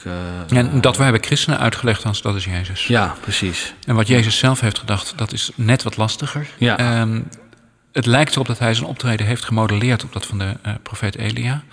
eh, 0.49 0.57
en 0.57 0.81
dat 0.81 0.97
we 0.97 1.03
hebben 1.03 1.23
christenen 1.23 1.59
uitgelegd 1.59 2.05
als 2.05 2.21
dat 2.21 2.35
is 2.35 2.45
Jezus. 2.45 2.87
ja, 2.87 3.15
precies. 3.21 3.73
En 3.85 3.95
wat 3.95 4.07
Jezus 4.07 4.37
zelf 4.37 4.59
heeft 4.59 4.79
gedacht, 4.79 5.13
dat 5.17 5.33
is 5.33 5.51
net 5.55 5.83
wat 5.83 5.97
lastiger. 5.97 6.47
Ja. 6.57 6.77
Ehm, 6.77 7.21
het 7.91 8.05
lijkt 8.05 8.33
erop 8.33 8.47
dat 8.47 8.59
hij 8.59 8.73
zijn 8.73 8.87
optreden 8.87 9.25
heeft 9.25 9.43
gemodelleerd 9.45 10.03
op 10.03 10.13
dat 10.13 10.25
van 10.25 10.37
de 10.37 10.53
eh, 10.61 10.73
profeet 10.83 11.15
Elia. 11.17 11.63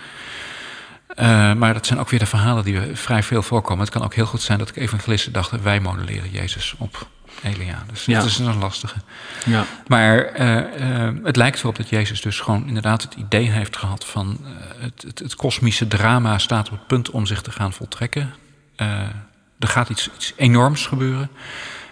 Eh, 1.08 1.52
maar 1.54 1.74
dat 1.74 1.86
zijn 1.86 1.98
ook 1.98 2.08
weer 2.10 2.18
de 2.20 2.26
verhalen 2.26 2.64
die 2.64 2.80
we 2.80 2.96
vrij 2.96 3.22
veel 3.22 3.42
voorkomen. 3.42 3.84
Het 3.84 3.92
kan 3.94 4.02
ook 4.04 4.14
heel 4.14 4.26
goed 4.26 4.42
zijn 4.42 4.58
dat 4.58 4.68
ik 4.68 4.76
evangelisten 4.76 5.32
dachten... 5.32 5.62
wij 5.62 5.80
modelleren 5.80 6.30
Jezus 6.30 6.74
op 6.78 7.08
Elia. 7.42 7.84
Dus 7.90 8.04
Ja. 8.04 8.18
dat 8.18 8.28
is 8.28 8.38
een 8.38 8.58
lastige. 8.58 8.96
Ja. 9.44 9.64
Maar 9.86 10.24
eh, 10.24 11.06
eh, 11.06 11.14
het 11.24 11.36
lijkt 11.36 11.60
erop 11.60 11.76
dat 11.76 11.88
Jezus 11.88 12.20
dus 12.20 12.40
gewoon 12.40 12.66
inderdaad 12.66 13.02
het 13.02 13.14
idee 13.14 13.50
heeft 13.50 13.76
gehad 13.76 14.06
van 14.06 14.38
eh, 14.44 14.50
het, 14.82 15.02
het, 15.02 15.18
het 15.18 15.34
kosmische 15.34 15.88
drama 15.88 16.38
staat 16.38 16.70
op 16.70 16.78
het 16.78 16.86
punt 16.86 17.10
om 17.10 17.26
zich 17.26 17.42
te 17.42 17.50
gaan 17.50 17.72
voltrekken. 17.72 18.34
Er 19.58 19.68
gaat 19.68 19.88
iets, 19.88 20.10
iets 20.16 20.32
enorms 20.36 20.86
gebeuren. 20.86 21.30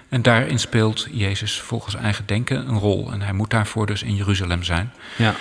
En 0.08 0.22
daarin 0.22 0.58
speelt 0.58 1.06
Jezus 1.10 1.60
volgens 1.60 1.94
eigen 1.94 2.26
denken 2.26 2.68
een 2.68 2.78
rol. 2.78 3.12
En 3.12 3.22
hij 3.22 3.32
moet 3.32 3.50
daarvoor 3.50 3.86
dus 3.86 4.02
in 4.02 4.14
Jeruzalem 4.14 4.62
zijn. 4.62 4.92
Ja. 5.16 5.34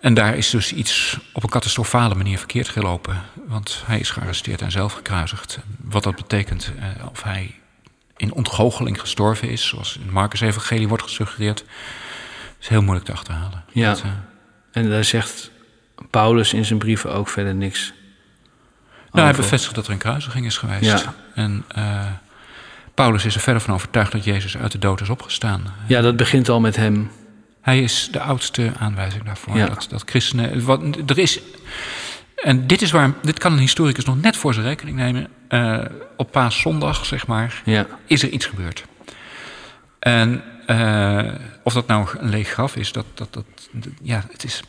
En 0.00 0.14
daar 0.14 0.36
is 0.36 0.50
dus 0.50 0.72
iets 0.72 1.18
op 1.32 1.42
een 1.42 1.48
catastrofale 1.48 2.14
manier 2.14 2.38
verkeerd 2.38 2.68
gelopen. 2.68 3.22
Want 3.46 3.82
hij 3.86 3.98
is 3.98 4.10
gearresteerd 4.10 4.62
en 4.62 4.70
zelf 4.70 4.92
gekruisigd. 4.92 5.58
Wat 5.80 6.02
dat 6.02 6.16
betekent, 6.16 6.72
of 7.10 7.22
hij 7.22 7.54
in 8.16 8.32
ontgoocheling 8.32 9.00
gestorven 9.00 9.48
is, 9.48 9.66
zoals 9.66 9.94
in 9.96 10.02
het 10.02 10.10
Marcus 10.10 10.40
Evangelie 10.40 10.88
wordt 10.88 11.02
gesuggereerd, 11.02 11.64
is 12.60 12.68
heel 12.68 12.82
moeilijk 12.82 13.06
te 13.06 13.12
achterhalen. 13.12 13.64
Ja. 13.72 13.88
Dat, 13.88 14.02
eh, 14.02 14.10
En 14.72 14.90
daar 14.90 15.04
zegt 15.04 15.50
Paulus 16.10 16.52
in 16.52 16.64
zijn 16.64 16.78
brieven 16.78 17.14
ook 17.14 17.28
verder 17.28 17.54
niks. 17.54 17.92
nou, 19.12 19.26
hij 19.26 19.36
bevestigt 19.36 19.74
dat 19.74 19.86
er 19.86 19.92
een 19.92 19.98
kruisiging 19.98 20.46
is 20.46 20.56
geweest. 20.58 20.84
Ja. 20.84 21.14
En 21.34 21.64
eh, 21.68 22.06
Paulus 22.94 23.24
is 23.24 23.34
er 23.34 23.40
verder 23.40 23.62
van 23.62 23.74
overtuigd 23.74 24.12
dat 24.12 24.24
Jezus 24.24 24.56
uit 24.56 24.72
de 24.72 24.78
dood 24.78 25.00
is 25.00 25.08
opgestaan. 25.08 25.74
Ja, 25.86 26.00
dat 26.00 26.16
begint 26.16 26.48
al 26.48 26.60
met 26.60 26.76
hem. 26.76 27.10
Hij 27.60 27.82
is 27.82 28.08
de 28.10 28.20
oudste 28.20 28.72
aanwijzing 28.78 29.24
daarvoor. 29.24 29.56
Ja. 29.56 29.66
Dat, 29.66 29.86
dat 29.90 30.02
christenen. 30.06 30.64
Wat, 30.64 30.82
er 31.06 31.18
is. 31.18 31.40
En 32.44 32.66
dit 32.66 32.82
is 32.82 32.90
waar. 32.90 33.12
Dit 33.22 33.38
kan 33.38 33.52
een 33.52 33.58
historicus 33.58 34.04
nog 34.04 34.20
net 34.20 34.36
voor 34.36 34.54
zijn 34.54 34.66
rekening 34.66 34.96
nemen. 34.96 35.28
Eh, 35.48 35.78
op 36.16 36.30
paaszondag, 36.32 37.06
zeg 37.06 37.26
maar, 37.26 37.62
Ja. 37.64 37.86
is 38.06 38.22
er 38.22 38.28
iets 38.28 38.46
gebeurd. 38.46 38.84
En 39.98 40.42
eh, 40.66 41.32
of 41.62 41.72
dat 41.72 41.86
nou 41.86 42.08
een 42.18 42.28
leeg 42.28 42.48
graf 42.48 42.76
is, 42.76 42.92
dat, 42.92 43.04
dat, 43.14 43.32
dat, 43.32 43.44
ja, 44.02 44.24
het 44.30 44.44
is. 44.44 44.62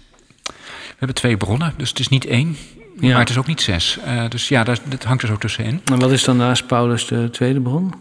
We 0.43 0.53
hebben 0.97 1.15
twee 1.15 1.38
bronnen, 1.38 1.73
dus 1.77 1.89
het 1.89 1.99
is 1.99 2.07
niet 2.07 2.25
één, 2.25 2.57
Ja. 2.99 3.09
maar 3.09 3.19
het 3.19 3.29
is 3.29 3.38
ook 3.38 3.47
niet 3.47 3.61
zes. 3.61 3.97
Eh, 4.05 4.29
dus 4.29 4.47
ja, 4.47 4.63
dat, 4.63 4.81
dat 4.85 5.03
hangt 5.03 5.21
er 5.21 5.27
zo 5.27 5.38
tussenin. 5.38 5.81
En 5.85 5.99
wat 5.99 6.11
is 6.11 6.23
dan 6.23 6.38
naast 6.38 6.67
Paulus 6.67 7.07
de 7.07 7.29
tweede 7.29 7.61
bron? 7.61 7.93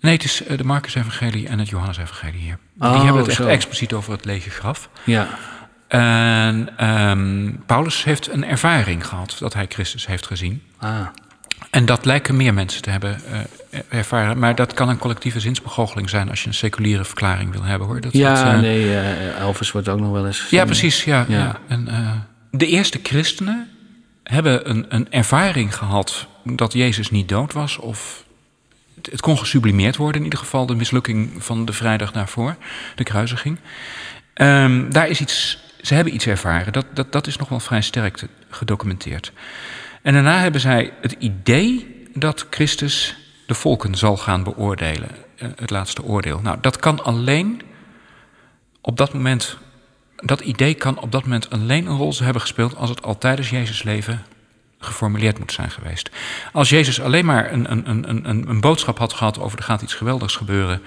Nee, 0.00 0.12
het 0.12 0.24
is 0.24 0.42
de 0.56 0.64
Marcus-evangelie 0.64 1.48
en 1.48 1.58
het 1.58 1.68
Johannes-evangelie 1.68 2.40
hier. 2.40 2.58
Oh, 2.78 2.92
Die 2.92 3.00
hebben 3.02 3.20
het 3.22 3.28
echt 3.30 3.36
zo. 3.36 3.46
expliciet 3.46 3.92
over 3.92 4.12
het 4.12 4.24
lege 4.24 4.50
graf. 4.50 4.88
Ja. 5.04 5.28
En 5.88 6.68
ehm, 6.76 7.50
Paulus 7.66 8.04
heeft 8.04 8.32
een 8.32 8.44
ervaring 8.44 9.06
gehad 9.06 9.36
dat 9.38 9.54
hij 9.54 9.66
Christus 9.68 10.06
heeft 10.06 10.26
gezien. 10.26 10.62
Ah. 10.78 11.06
En 11.70 11.86
dat 11.86 12.04
lijken 12.04 12.36
meer 12.36 12.54
mensen 12.54 12.82
te 12.82 12.90
hebben 12.90 13.20
uh, 13.32 13.80
ervaren. 13.88 14.38
Maar 14.38 14.54
dat 14.54 14.74
kan 14.74 14.88
een 14.88 14.98
collectieve 14.98 15.40
zinsbegoocheling 15.40 16.10
zijn 16.10 16.30
als 16.30 16.42
je 16.42 16.48
een 16.48 16.54
seculiere 16.54 17.04
verklaring 17.04 17.52
wil 17.52 17.62
hebben 17.62 17.88
hoor. 17.88 18.00
Dat, 18.00 18.12
ja, 18.12 18.52
dat, 18.52 18.60
nee, 18.60 18.84
uh, 18.84 19.38
Elvis 19.38 19.72
wordt 19.72 19.88
ook 19.88 20.00
nog 20.00 20.12
wel 20.12 20.26
eens. 20.26 20.46
Ja, 20.50 20.64
precies. 20.64 21.04
Ja, 21.04 21.24
ja. 21.28 21.38
ja. 21.38 21.60
En, 21.68 21.88
de 22.50 22.66
eerste 22.66 23.00
christenen 23.02 23.68
hebben 24.22 24.70
een, 24.70 24.86
een 24.88 25.10
ervaring 25.10 25.76
gehad 25.76 26.26
dat 26.44 26.72
Jezus 26.72 27.10
niet 27.10 27.28
dood 27.28 27.52
was. 27.52 27.78
Of 27.78 28.24
het 29.10 29.20
kon 29.20 29.38
gesublimeerd 29.38 29.96
worden, 29.96 30.16
in 30.16 30.24
ieder 30.24 30.38
geval 30.38 30.66
de 30.66 30.74
mislukking 30.74 31.30
van 31.38 31.64
de 31.64 31.72
vrijdag 31.72 32.12
daarvoor, 32.12 32.56
de 32.94 33.04
kruisiging. 33.04 33.58
Um, 34.34 34.92
daar 34.92 35.08
is 35.08 35.20
iets, 35.20 35.58
ze 35.80 35.94
hebben 35.94 36.14
iets 36.14 36.26
ervaren, 36.26 36.72
dat, 36.72 36.86
dat, 36.94 37.12
dat 37.12 37.26
is 37.26 37.36
nog 37.36 37.48
wel 37.48 37.60
vrij 37.60 37.82
sterk 37.82 38.22
gedocumenteerd. 38.48 39.32
En 40.02 40.12
daarna 40.12 40.40
hebben 40.40 40.60
zij 40.60 40.92
het 41.00 41.12
idee 41.18 41.96
dat 42.14 42.46
Christus 42.50 43.16
de 43.46 43.54
volken 43.54 43.94
zal 43.94 44.16
gaan 44.16 44.42
beoordelen, 44.42 45.10
eh, 45.36 45.48
het 45.56 45.70
laatste 45.70 46.04
oordeel. 46.04 46.40
Nou, 46.40 46.58
dat 46.60 46.76
kan 46.76 47.04
alleen 47.04 47.62
op 48.80 48.96
dat 48.96 49.12
moment, 49.12 49.56
dat 50.16 50.40
idee 50.40 50.74
kan 50.74 51.00
op 51.00 51.12
dat 51.12 51.22
moment 51.22 51.50
alleen 51.50 51.86
een 51.86 51.96
rol 51.96 52.14
hebben 52.18 52.42
gespeeld 52.42 52.76
als 52.76 52.90
het 52.90 53.02
al 53.02 53.18
tijdens 53.18 53.50
Jezus' 53.50 53.82
leven 53.82 54.24
geformuleerd 54.78 55.38
moet 55.38 55.52
zijn 55.52 55.70
geweest. 55.70 56.10
Als 56.52 56.68
Jezus 56.68 57.00
alleen 57.00 57.24
maar 57.24 57.52
een, 57.52 57.70
een, 57.70 58.08
een, 58.08 58.48
een, 58.48 58.60
boodschap 58.60 58.98
had 58.98 59.12
gehad 59.12 59.38
over 59.38 59.58
er 59.58 59.64
gaat 59.64 59.82
iets 59.82 59.94
geweldigs 59.94 60.36
gebeuren 60.36 60.82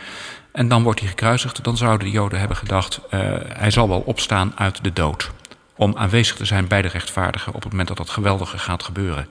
en 0.51 0.67
dan 0.67 0.83
wordt 0.83 0.99
hij 0.99 1.09
gekruisigd, 1.09 1.63
dan 1.63 1.77
zouden 1.77 2.07
de 2.07 2.13
Joden 2.13 2.39
hebben 2.39 2.57
gedacht, 2.57 2.99
uh, 3.05 3.09
hij 3.47 3.71
zal 3.71 3.87
wel 3.87 3.99
opstaan 3.99 4.51
uit 4.55 4.83
de 4.83 4.93
dood. 4.93 5.31
Om 5.75 5.97
aanwezig 5.97 6.35
te 6.35 6.45
zijn 6.45 6.67
bij 6.67 6.81
de 6.81 6.87
rechtvaardigen 6.87 7.53
op 7.53 7.61
het 7.61 7.71
moment 7.71 7.87
dat 7.87 7.97
dat 7.97 8.09
geweldige 8.09 8.57
gaat 8.57 8.83
gebeuren. 8.83 9.27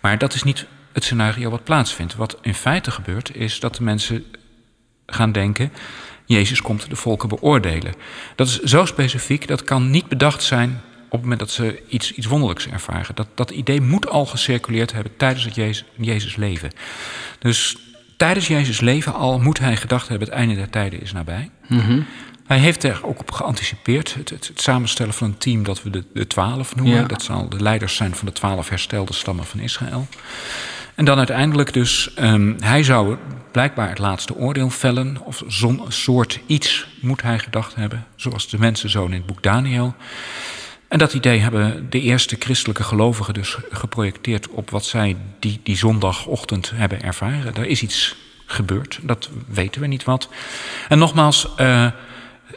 Maar 0.00 0.18
dat 0.18 0.34
is 0.34 0.42
niet 0.42 0.66
het 0.92 1.04
scenario 1.04 1.50
wat 1.50 1.64
plaatsvindt. 1.64 2.14
Wat 2.14 2.38
in 2.42 2.54
feite 2.54 2.90
gebeurt, 2.90 3.34
is 3.34 3.60
dat 3.60 3.76
de 3.76 3.82
mensen 3.82 4.24
gaan 5.06 5.32
denken: 5.32 5.72
Jezus 6.26 6.62
komt 6.62 6.90
de 6.90 6.96
volken 6.96 7.28
beoordelen. 7.28 7.94
Dat 8.34 8.46
is 8.46 8.60
zo 8.60 8.84
specifiek, 8.84 9.48
dat 9.48 9.64
kan 9.64 9.90
niet 9.90 10.08
bedacht 10.08 10.42
zijn 10.42 10.80
op 11.10 11.18
het 11.20 11.22
moment 11.22 11.40
dat 11.40 11.50
ze 11.50 11.82
iets, 11.88 12.12
iets 12.12 12.26
wonderlijks 12.26 12.68
ervaren. 12.68 13.14
Dat, 13.14 13.26
dat 13.34 13.50
idee 13.50 13.80
moet 13.80 14.08
al 14.08 14.26
gecirculeerd 14.26 14.92
hebben 14.92 15.16
tijdens 15.16 15.44
het 15.44 15.54
Jezus, 15.54 15.84
Jezus 15.96 16.36
leven. 16.36 16.70
Dus 17.38 17.76
tijdens 18.16 18.46
Jezus 18.46 18.80
leven 18.80 19.14
al 19.14 19.40
moet 19.40 19.58
hij 19.58 19.76
gedacht 19.76 20.08
hebben: 20.08 20.28
het 20.28 20.36
einde 20.36 20.54
der 20.54 20.70
tijden 20.70 21.02
is 21.02 21.12
nabij. 21.12 21.50
Mm 21.68 22.06
Hij 22.46 22.58
heeft 22.58 22.82
er 22.82 23.00
ook 23.02 23.20
op 23.20 23.30
geanticipeerd. 23.30 24.14
Het, 24.14 24.30
het, 24.30 24.52
samenstellen 24.54 25.14
van 25.14 25.26
een 25.26 25.38
team 25.38 25.62
dat 25.62 25.82
we 25.82 25.90
de, 25.90 26.04
de 26.14 26.26
twaalf 26.26 26.76
noemen. 26.76 27.08
Dat 27.08 27.22
zal 27.22 27.48
de 27.48 27.62
leiders 27.62 27.96
zijn 27.96 28.14
van 28.14 28.26
de 28.26 28.32
twaalf 28.32 28.68
herstelde 28.68 29.12
stammen 29.12 29.44
van 29.44 29.60
Israël. 29.60 30.08
En 30.94 31.04
dan 31.04 31.18
uiteindelijk 31.18 31.72
dus, 31.72 32.10
um, 32.18 32.56
hij 32.60 32.82
zou 32.82 33.16
blijkbaar 33.50 33.88
het 33.88 33.98
laatste 33.98 34.36
oordeel 34.36 34.70
vellen. 34.70 35.16
Of 35.24 35.42
zo'n 35.46 35.82
soort 35.88 36.40
iets 36.46 36.86
moet 37.00 37.22
hij 37.22 37.38
gedacht 37.38 37.74
hebben. 37.74 38.06
Zoals 38.16 38.48
de 38.48 38.58
mensenzoon 38.58 39.10
in 39.10 39.16
het 39.16 39.26
boek 39.26 39.42
Daniel. 39.42 39.94
En 40.90 40.98
dat 40.98 41.14
idee 41.14 41.38
hebben 41.38 41.90
de 41.90 42.00
eerste 42.00 42.36
christelijke 42.38 42.82
gelovigen 42.82 43.34
dus 43.34 43.56
geprojecteerd 43.70 44.48
op 44.48 44.70
wat 44.70 44.84
zij 44.84 45.16
die, 45.38 45.60
die 45.62 45.76
zondagochtend 45.76 46.70
hebben 46.74 47.02
ervaren. 47.02 47.54
Er 47.54 47.66
is 47.66 47.82
iets 47.82 48.16
gebeurd, 48.46 48.98
dat 49.02 49.30
weten 49.46 49.80
we 49.80 49.86
niet 49.86 50.04
wat. 50.04 50.28
En 50.88 50.98
nogmaals, 50.98 51.48
uh, 51.60 51.90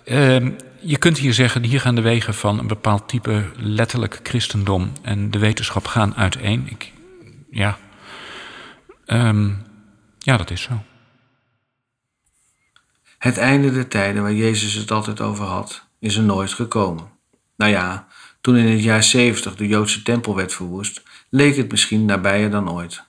uh, 0.06 0.52
je 0.82 0.98
kunt 0.98 1.18
hier 1.18 1.34
zeggen, 1.34 1.64
hier 1.64 1.82
gaan 1.82 1.96
de 1.96 2.02
wegen 2.02 2.34
van 2.34 2.60
een 2.60 2.68
bepaald 2.68 3.08
type 3.08 3.46
letterlijk 3.58 4.20
christendom 4.24 4.92
en 5.02 5.32
de 5.32 5.40
wetenschap 5.40 5.86
gaan 5.86 6.16
uiteen. 6.16 6.68
Ik, 6.70 6.92
ja, 7.52 7.78
um, 9.06 9.66
ja, 10.20 10.38
dat 10.38 10.52
is 10.52 10.62
zo. 10.62 10.84
Het 13.18 13.38
einde 13.38 13.72
der 13.72 13.88
tijden 13.88 14.22
waar 14.22 14.34
Jezus 14.34 14.74
het 14.74 14.92
altijd 14.92 15.22
over 15.22 15.46
had, 15.46 15.88
is 16.00 16.16
er 16.16 16.24
nooit 16.24 16.54
gekomen. 16.54 17.12
Nou 17.56 17.72
ja, 17.72 18.08
toen 18.44 18.56
in 18.56 18.68
het 18.68 18.84
jaar 18.84 19.04
70 19.04 19.56
de 19.56 19.68
Joodse 19.68 20.02
tempel 20.02 20.36
werd 20.36 20.54
verwoest, 20.54 21.02
leek 21.30 21.56
het 21.56 21.72
misschien 21.72 22.06
nabijer 22.06 22.52
dan 22.52 22.72
ooit. 22.72 23.04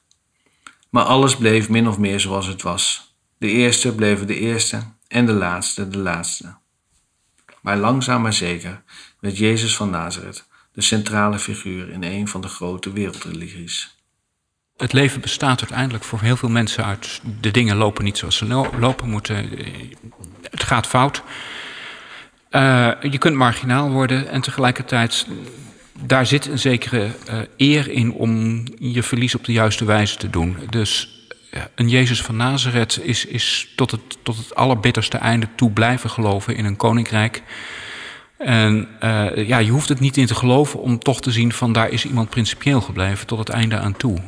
Maar 0.91 1.05
alles 1.05 1.37
bleef 1.37 1.69
min 1.69 1.89
of 1.89 1.99
meer 1.99 2.21
zoals 2.21 2.47
het 2.47 2.63
was. 2.63 3.15
De 3.39 3.49
eerste 3.49 3.95
bleven 3.95 4.27
de 4.27 4.39
eerste 4.39 4.83
en 5.09 5.27
de 5.27 5.33
laatste 5.33 5.89
de 5.89 5.99
laatste. 5.99 6.55
Maar 7.63 7.77
langzaam 7.77 8.23
maar 8.23 8.33
zeker 8.33 8.83
werd 9.21 9.39
Jezus 9.39 9.77
van 9.77 9.91
Nazareth 9.91 10.47
de 10.73 10.83
centrale 10.83 11.39
figuur 11.39 11.91
in 11.91 12.03
een 12.03 12.29
van 12.29 12.41
de 12.41 12.49
grote 12.49 12.93
wereldreligies. 12.93 13.97
Het 14.77 14.93
leven 14.93 15.21
bestaat 15.21 15.61
uiteindelijk 15.61 16.05
voor 16.05 16.21
heel 16.21 16.37
veel 16.37 16.49
mensen 16.49 16.85
uit 16.85 17.21
de 17.41 17.51
dingen 17.51 17.77
lopen 17.77 18.05
niet 18.05 18.19
zoals 18.19 18.37
ze 18.37 18.69
lopen 18.79 19.11
moeten. 19.11 19.51
Het 20.51 20.63
gaat 20.63 20.87
fout. 20.87 21.23
Uh, 22.55 22.91
je 23.11 23.19
kunt 23.19 23.37
marginaal 23.37 23.91
worden 23.91 24.29
en 24.29 24.41
tegelijkertijd, 24.41 25.27
daar 26.01 26.27
zit 26.27 26.47
een 26.47 26.59
zekere 26.59 27.07
uh, 27.31 27.39
eer 27.57 27.91
in 27.91 28.13
om 28.13 28.63
je 28.79 29.03
verlies 29.03 29.35
op 29.35 29.45
de 29.45 29.53
juiste 29.53 29.85
wijze 29.85 30.17
te 30.17 30.31
doen. 30.31 30.57
Dus 30.71 31.09
een 31.75 31.89
Jezus 31.89 32.23
van 32.23 32.37
Nazareth 32.37 33.01
is, 33.03 33.27
is 33.27 33.73
tot, 33.77 33.91
het, 33.91 34.01
tot 34.23 34.37
het 34.37 34.55
allerbitterste 34.55 35.19
einde 35.19 35.49
toe 35.55 35.71
blijven 35.71 36.11
geloven 36.11 36.57
in 36.57 36.65
een 36.65 36.77
koninkrijk. 36.77 37.43
En 38.39 38.89
ja, 39.35 39.59
je 39.59 39.71
hoeft 39.71 39.89
het 39.89 40.01
niet 40.01 40.17
in 40.17 40.27
te 40.27 40.35
geloven 40.35 40.81
om 40.81 40.99
toch 40.99 41.21
te 41.21 41.31
zien 41.31 41.53
van 41.53 41.73
daar 41.73 41.89
is 41.89 42.05
iemand 42.05 42.31
principieel 42.31 42.81
gebleven 42.81 43.27
tot 43.27 43.39
het 43.39 43.49
einde 43.49 43.79
aan 43.79 43.97
toe. 43.97 44.19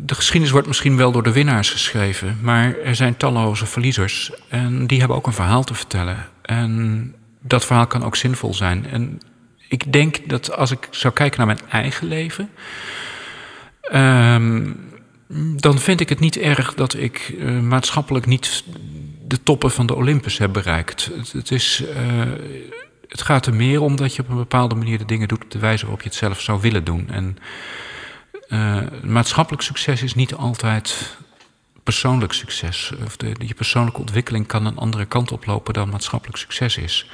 De 0.00 0.14
geschiedenis 0.14 0.50
wordt 0.50 0.66
misschien 0.66 0.96
wel 0.96 1.12
door 1.12 1.22
de 1.22 1.32
winnaars 1.32 1.70
geschreven, 1.70 2.38
maar 2.42 2.78
er 2.78 2.94
zijn 2.94 3.16
talloze 3.16 3.66
verliezers 3.66 4.30
en 4.48 4.86
die 4.86 4.98
hebben 4.98 5.16
ook 5.16 5.26
een 5.26 5.32
verhaal 5.32 5.64
te 5.64 5.74
vertellen. 5.74 6.26
En 6.42 7.14
dat 7.48 7.64
verhaal 7.64 7.86
kan 7.86 8.04
ook 8.04 8.16
zinvol 8.16 8.54
zijn. 8.54 8.86
En 8.86 9.20
ik 9.68 9.92
denk 9.92 10.28
dat 10.28 10.56
als 10.56 10.70
ik 10.70 10.88
zou 10.90 11.14
kijken 11.14 11.38
naar 11.38 11.46
mijn 11.46 11.70
eigen 11.70 12.06
leven. 12.06 12.50
Um, 13.92 14.86
dan 15.56 15.78
vind 15.78 16.00
ik 16.00 16.08
het 16.08 16.20
niet 16.20 16.36
erg 16.36 16.74
dat 16.74 16.94
ik 16.94 17.34
uh, 17.38 17.60
maatschappelijk 17.60 18.26
niet 18.26 18.64
de 19.26 19.42
toppen 19.42 19.70
van 19.70 19.86
de 19.86 19.94
Olympus 19.94 20.38
heb 20.38 20.52
bereikt. 20.52 21.10
Het, 21.32 21.50
is, 21.50 21.82
uh, 21.82 22.22
het 23.08 23.22
gaat 23.22 23.46
er 23.46 23.54
meer 23.54 23.80
om 23.80 23.96
dat 23.96 24.14
je 24.14 24.22
op 24.22 24.28
een 24.28 24.36
bepaalde 24.36 24.74
manier 24.74 24.98
de 24.98 25.04
dingen 25.04 25.28
doet 25.28 25.44
op 25.44 25.50
de 25.50 25.58
wijze 25.58 25.82
waarop 25.82 26.02
je 26.02 26.08
het 26.08 26.18
zelf 26.18 26.40
zou 26.40 26.60
willen 26.60 26.84
doen. 26.84 27.10
En 27.10 27.36
uh, 28.48 28.78
maatschappelijk 29.02 29.62
succes 29.62 30.02
is 30.02 30.14
niet 30.14 30.34
altijd 30.34 31.16
persoonlijk 31.92 32.32
succes. 32.32 32.92
Of 33.04 33.16
de, 33.16 33.34
je 33.38 33.54
persoonlijke 33.54 34.00
ontwikkeling 34.00 34.46
kan 34.46 34.66
een 34.66 34.76
andere 34.76 35.04
kant 35.04 35.32
oplopen 35.32 35.74
dan 35.74 35.88
maatschappelijk 35.88 36.38
succes 36.38 36.76
is. 36.76 37.10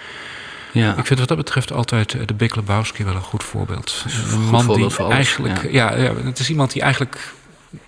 Ja. 0.73 0.97
Ik 0.97 1.07
vind 1.07 1.19
wat 1.19 1.29
dat 1.29 1.37
betreft 1.37 1.73
altijd 1.73 2.15
eh, 2.15 2.27
de 2.27 2.35
Big 2.35 2.55
Lebowski 2.55 3.05
wel 3.05 3.15
een 3.15 3.21
goed 3.21 3.45
voorbeeld. 3.45 4.05
Een 4.31 4.41
man 4.41 4.75
die 4.75 4.97
eigenlijk. 4.97 5.71
Ja. 5.73 5.97
ja. 5.97 6.15
het 6.15 6.39
is 6.39 6.51
iemand 6.51 6.73
die 6.73 6.83
eigenlijk 6.83 7.35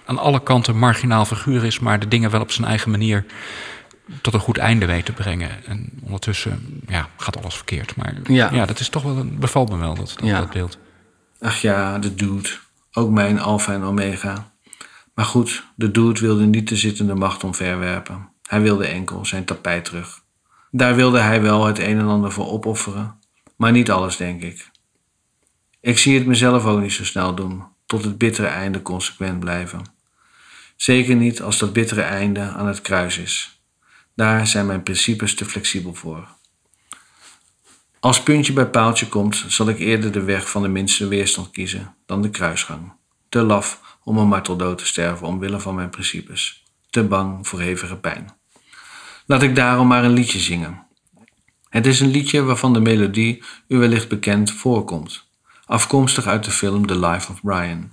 aan 0.04 0.18
alle 0.18 0.42
kanten 0.42 0.78
marginaal 0.78 1.24
figuur 1.24 1.64
is, 1.64 1.78
maar 1.78 2.00
de 2.00 2.08
dingen 2.08 2.30
wel 2.30 2.40
op 2.40 2.50
zijn 2.50 2.68
eigen 2.68 2.90
manier 2.90 3.24
tot 4.20 4.34
een 4.34 4.40
goed 4.40 4.58
einde 4.58 4.86
weet 4.86 5.04
te 5.04 5.12
brengen. 5.12 5.50
En 5.66 5.90
ondertussen 6.02 6.82
ja, 6.88 7.08
gaat 7.16 7.42
alles 7.42 7.54
verkeerd. 7.54 7.96
Maar 7.96 8.14
ja, 8.24 8.50
ja 8.52 8.66
dat 8.66 8.80
is 8.80 8.88
toch 8.88 9.02
wel 9.02 9.16
een, 9.16 9.38
bevalt 9.38 9.70
me 9.70 9.76
wel, 9.76 9.94
dat, 9.94 10.14
dat, 10.20 10.28
dat 10.28 10.50
beeld. 10.50 10.78
Ach 11.40 11.60
ja, 11.60 11.98
de 11.98 12.14
dude. 12.14 12.48
Ook 12.92 13.10
mijn 13.10 13.40
alfa 13.40 13.72
en 13.72 13.82
omega. 13.82 14.54
Maar 15.16 15.24
goed, 15.24 15.64
de 15.74 15.90
dude 15.90 16.20
wilde 16.20 16.44
niet 16.44 16.68
de 16.68 16.76
zittende 16.76 17.14
macht 17.14 17.44
omverwerpen. 17.44 18.28
Hij 18.42 18.60
wilde 18.60 18.86
enkel 18.86 19.24
zijn 19.24 19.44
tapijt 19.44 19.84
terug. 19.84 20.22
Daar 20.70 20.94
wilde 20.94 21.18
hij 21.18 21.42
wel 21.42 21.66
het 21.66 21.78
een 21.78 21.98
en 21.98 22.06
ander 22.06 22.32
voor 22.32 22.50
opofferen, 22.50 23.18
maar 23.56 23.72
niet 23.72 23.90
alles, 23.90 24.16
denk 24.16 24.42
ik. 24.42 24.70
Ik 25.80 25.98
zie 25.98 26.18
het 26.18 26.26
mezelf 26.26 26.64
ook 26.64 26.80
niet 26.80 26.92
zo 26.92 27.04
snel 27.04 27.34
doen, 27.34 27.64
tot 27.86 28.04
het 28.04 28.18
bittere 28.18 28.46
einde 28.46 28.82
consequent 28.82 29.40
blijven. 29.40 29.82
Zeker 30.76 31.14
niet 31.14 31.42
als 31.42 31.58
dat 31.58 31.72
bittere 31.72 32.02
einde 32.02 32.40
aan 32.40 32.66
het 32.66 32.80
kruis 32.80 33.18
is. 33.18 33.60
Daar 34.14 34.46
zijn 34.46 34.66
mijn 34.66 34.82
principes 34.82 35.34
te 35.34 35.44
flexibel 35.44 35.94
voor. 35.94 36.28
Als 38.00 38.22
puntje 38.22 38.52
bij 38.52 38.66
paaltje 38.66 39.08
komt, 39.08 39.44
zal 39.48 39.68
ik 39.68 39.78
eerder 39.78 40.12
de 40.12 40.22
weg 40.22 40.50
van 40.50 40.62
de 40.62 40.68
minste 40.68 41.08
weerstand 41.08 41.50
kiezen 41.50 41.94
dan 42.06 42.22
de 42.22 42.30
kruisgang. 42.30 42.92
Te 43.28 43.42
laf 43.42 43.85
om 44.06 44.18
een 44.18 44.28
marteldood 44.28 44.78
te 44.78 44.86
sterven 44.86 45.26
omwille 45.26 45.60
van 45.60 45.74
mijn 45.74 45.90
principes. 45.90 46.64
Te 46.90 47.04
bang 47.04 47.48
voor 47.48 47.60
hevige 47.60 47.96
pijn. 47.96 48.34
Laat 49.26 49.42
ik 49.42 49.54
daarom 49.54 49.86
maar 49.86 50.04
een 50.04 50.12
liedje 50.12 50.38
zingen. 50.38 50.86
Het 51.68 51.86
is 51.86 52.00
een 52.00 52.10
liedje 52.10 52.42
waarvan 52.42 52.72
de 52.72 52.80
melodie 52.80 53.42
u 53.68 53.78
wellicht 53.78 54.08
bekend 54.08 54.50
voorkomt, 54.50 55.28
afkomstig 55.64 56.26
uit 56.26 56.44
de 56.44 56.50
film 56.50 56.86
The 56.86 56.98
Life 56.98 57.32
of 57.32 57.40
Brian. 57.40 57.92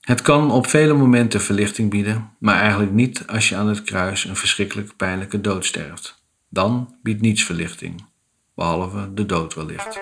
Het 0.00 0.22
kan 0.22 0.50
op 0.50 0.66
vele 0.66 0.94
momenten 0.94 1.40
verlichting 1.40 1.90
bieden, 1.90 2.30
maar 2.38 2.60
eigenlijk 2.60 2.92
niet 2.92 3.26
als 3.26 3.48
je 3.48 3.56
aan 3.56 3.68
het 3.68 3.82
kruis 3.82 4.24
een 4.24 4.36
verschrikkelijk 4.36 4.96
pijnlijke 4.96 5.40
dood 5.40 5.64
sterft. 5.64 6.22
Dan 6.48 6.96
biedt 7.02 7.20
niets 7.20 7.44
verlichting, 7.44 8.04
behalve 8.54 9.14
de 9.14 9.26
dood 9.26 9.54
wellicht. 9.54 10.00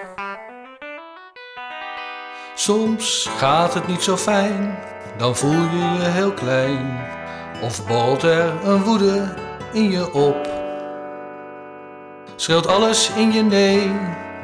Soms 2.55 3.29
gaat 3.39 3.75
het 3.75 3.87
niet 3.87 4.03
zo 4.03 4.17
fijn 4.17 4.79
dan 5.17 5.37
voel 5.37 5.53
je 5.53 5.99
je 5.99 6.09
heel 6.09 6.33
klein. 6.33 7.01
Of 7.63 7.87
borrelt 7.87 8.23
er 8.23 8.53
een 8.65 8.83
woede 8.83 9.35
in 9.73 9.91
je 9.91 10.13
op. 10.13 10.51
Schreeuwt 12.37 12.67
alles 12.67 13.11
in 13.17 13.33
je 13.33 13.43
nee, 13.43 13.91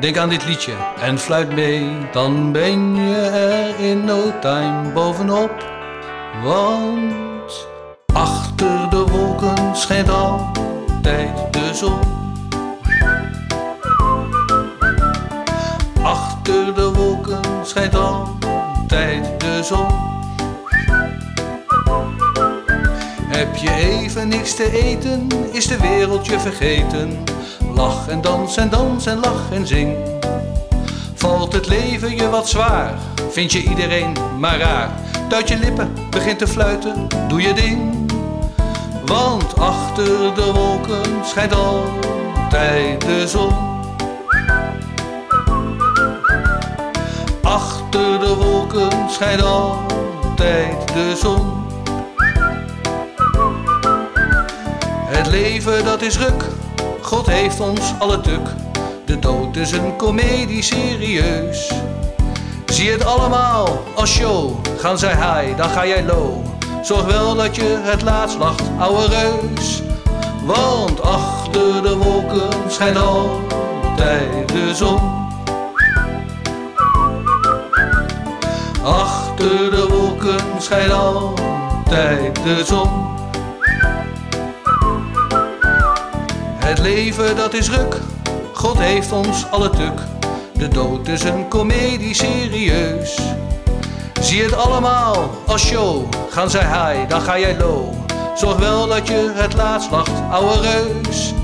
denk 0.00 0.16
aan 0.16 0.28
dit 0.28 0.46
liedje 0.46 0.72
en 1.00 1.18
fluit 1.18 1.54
mee. 1.54 1.96
Dan 2.12 2.52
ben 2.52 2.96
je 2.96 3.16
er 3.16 3.84
in 3.84 4.04
no 4.04 4.38
time 4.40 4.92
bovenop. 4.92 5.66
Want 6.42 7.66
achter 8.12 8.90
de 8.90 9.04
wolken 9.06 9.76
schijnt 9.76 10.10
altijd 10.10 11.52
de 11.52 11.74
zon. 11.74 12.00
Achter 16.02 16.74
de 16.74 16.87
schijnt 17.68 17.94
altijd 17.94 19.40
de 19.40 19.62
zon. 19.62 19.86
Heb 23.28 23.56
je 23.56 23.70
even 23.74 24.28
niks 24.28 24.54
te 24.54 24.70
eten, 24.72 25.28
is 25.52 25.66
de 25.66 25.80
wereld 25.80 26.26
je 26.26 26.40
vergeten. 26.40 27.24
Lach 27.74 28.08
en 28.08 28.20
dans 28.20 28.56
en 28.56 28.70
dans 28.70 29.06
en 29.06 29.20
lach 29.20 29.52
en 29.52 29.66
zing. 29.66 29.96
Valt 31.14 31.52
het 31.52 31.66
leven 31.66 32.16
je 32.16 32.28
wat 32.28 32.48
zwaar, 32.48 32.94
vind 33.30 33.52
je 33.52 33.62
iedereen 33.62 34.16
maar 34.38 34.58
raar. 34.58 34.90
Duit 35.28 35.48
je 35.48 35.58
lippen, 35.58 35.92
begint 36.10 36.38
te 36.38 36.46
fluiten, 36.46 37.06
doe 37.28 37.42
je 37.42 37.52
ding. 37.52 38.12
Want 39.04 39.58
achter 39.58 40.34
de 40.34 40.52
wolken 40.52 41.24
schijnt 41.24 41.54
altijd 41.54 43.00
de 43.00 43.28
zon. 43.28 43.67
Achter 47.90 48.20
de 48.20 48.34
wolken 48.34 49.10
schijnt 49.10 49.42
altijd 49.42 50.88
de 50.94 51.16
zon. 51.16 51.66
Het 55.06 55.26
leven 55.26 55.84
dat 55.84 56.02
is 56.02 56.18
ruk, 56.18 56.44
God 57.00 57.26
heeft 57.26 57.60
ons 57.60 57.94
alle 57.98 58.20
tuk. 58.20 58.48
De 59.04 59.18
dood 59.18 59.56
is 59.56 59.72
een 59.72 59.96
komedie 59.96 60.62
serieus. 60.62 61.72
Zie 62.66 62.90
het 62.90 63.04
allemaal 63.04 63.82
als 63.94 64.12
show, 64.12 64.66
gaan 64.78 64.98
zij 64.98 65.14
high, 65.14 65.56
dan 65.56 65.68
ga 65.68 65.86
jij 65.86 66.04
low. 66.04 66.44
Zorg 66.82 67.04
wel 67.04 67.34
dat 67.34 67.56
je 67.56 67.80
het 67.82 68.02
laatst 68.02 68.38
lacht, 68.38 68.62
ouwe 68.78 69.06
reus. 69.06 69.82
Want 70.44 71.00
achter 71.02 71.82
de 71.82 71.96
wolken 71.96 72.70
schijnt 72.70 72.96
altijd 72.96 74.48
de 74.48 74.74
zon. 74.74 75.27
Achter 78.88 79.70
de 79.70 79.86
wolken 79.90 80.40
schijnt 80.58 80.92
altijd 80.92 82.34
de 82.44 82.64
zon. 82.64 82.88
Het 86.54 86.78
leven 86.78 87.36
dat 87.36 87.54
is 87.54 87.70
ruk, 87.70 88.00
God 88.52 88.78
heeft 88.78 89.12
ons 89.12 89.50
alle 89.50 89.70
tuk. 89.70 90.00
De 90.52 90.68
dood 90.68 91.08
is 91.08 91.22
een 91.24 91.48
komedie 91.48 92.14
serieus. 92.14 93.18
Zie 94.20 94.42
het 94.42 94.56
allemaal 94.56 95.30
als 95.46 95.66
show, 95.66 96.04
gaan 96.30 96.50
zij 96.50 96.64
high, 96.64 97.08
dan 97.08 97.20
ga 97.20 97.38
jij 97.38 97.56
low. 97.58 97.94
Zorg 98.34 98.56
wel 98.56 98.86
dat 98.86 99.08
je 99.08 99.32
het 99.34 99.54
laatst 99.54 99.90
lacht, 99.90 100.12
ouwe 100.30 100.60
reus. 100.60 101.34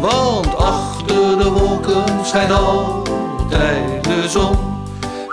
Want 0.00 0.56
achter 0.56 1.38
de 1.38 1.50
wolken 1.50 2.04
schijnt 2.24 2.52
altijd 2.52 4.04
de 4.04 4.28
zon. 4.28 4.65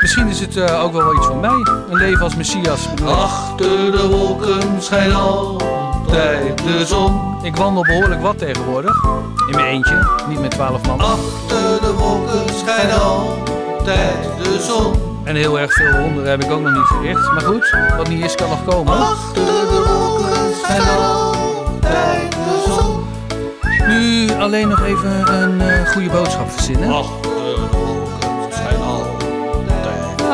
Misschien 0.04 0.28
is 0.28 0.40
het 0.40 0.58
eh, 0.58 0.84
ook 0.84 0.94
wel 0.94 1.16
iets 1.16 1.26
voor 1.26 1.38
mij. 1.38 1.66
Een 1.90 1.98
leven 1.98 2.22
als 2.22 2.36
Messias. 2.36 2.88
Achter 3.06 3.92
de 3.92 4.08
wolken 4.08 4.82
schijnt 4.82 5.14
altijd 5.14 6.58
de 6.58 6.86
zon. 6.86 7.38
Ik 7.44 7.56
wandel 7.56 7.84
behoorlijk 7.84 8.22
wat 8.22 8.38
tegenwoordig. 8.38 9.04
In 9.50 9.56
mijn 9.56 9.68
eentje, 9.68 10.08
niet 10.28 10.40
met 10.40 10.52
twaalf 10.52 10.86
man. 10.86 11.00
Achter 11.00 11.82
de 11.82 11.94
wolken 11.98 12.56
schijnt 12.56 13.02
altijd 13.02 14.24
de 14.44 14.66
zon. 14.68 14.94
En 15.24 15.36
heel 15.36 15.60
erg 15.60 15.74
veel 15.74 15.92
wonderen 16.00 16.30
heb 16.30 16.44
ik 16.44 16.52
ook 16.52 16.62
nog 16.62 16.74
niet 16.74 16.88
verricht. 16.88 17.32
Maar 17.32 17.42
goed, 17.42 17.76
wat 17.98 18.10
niet 18.10 18.24
is 18.24 18.36
kan 18.36 18.50
nog 18.50 18.66
komen. 18.66 18.98
Achter 18.98 19.46
de 19.46 19.84
wolken 19.88 20.56
schijnt 20.64 20.90
altijd 21.00 22.32
de 22.32 22.64
zon. 22.68 23.06
Nu 23.88 24.32
alleen 24.40 24.68
nog 24.68 24.84
even 24.84 25.34
een 25.34 25.62
eh, 25.62 25.92
goede 25.92 26.10
boodschap 26.10 26.52
verzinnen. 26.52 26.94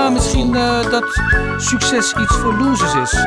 Ja, 0.09 0.15
misschien 0.15 0.55
eh, 0.55 0.91
dat 0.91 1.21
succes 1.57 2.13
iets 2.13 2.35
voor 2.35 2.53
losers 2.53 2.93
is. 2.93 3.25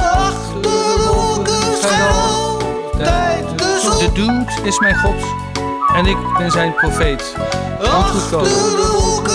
Achter 0.00 0.62
de 0.62 1.04
wolken 1.08 1.54
altijd 2.08 3.58
de 3.58 3.80
zon. 3.82 3.98
De 3.98 4.12
dude 4.12 4.44
is 4.62 4.78
mijn 4.78 4.96
God. 4.96 5.14
En 5.94 6.06
ik 6.06 6.16
ben 6.38 6.50
zijn 6.50 6.74
profeet. 6.74 7.36
Achter 7.80 8.38
de 8.38 8.92
wolken 8.92 9.34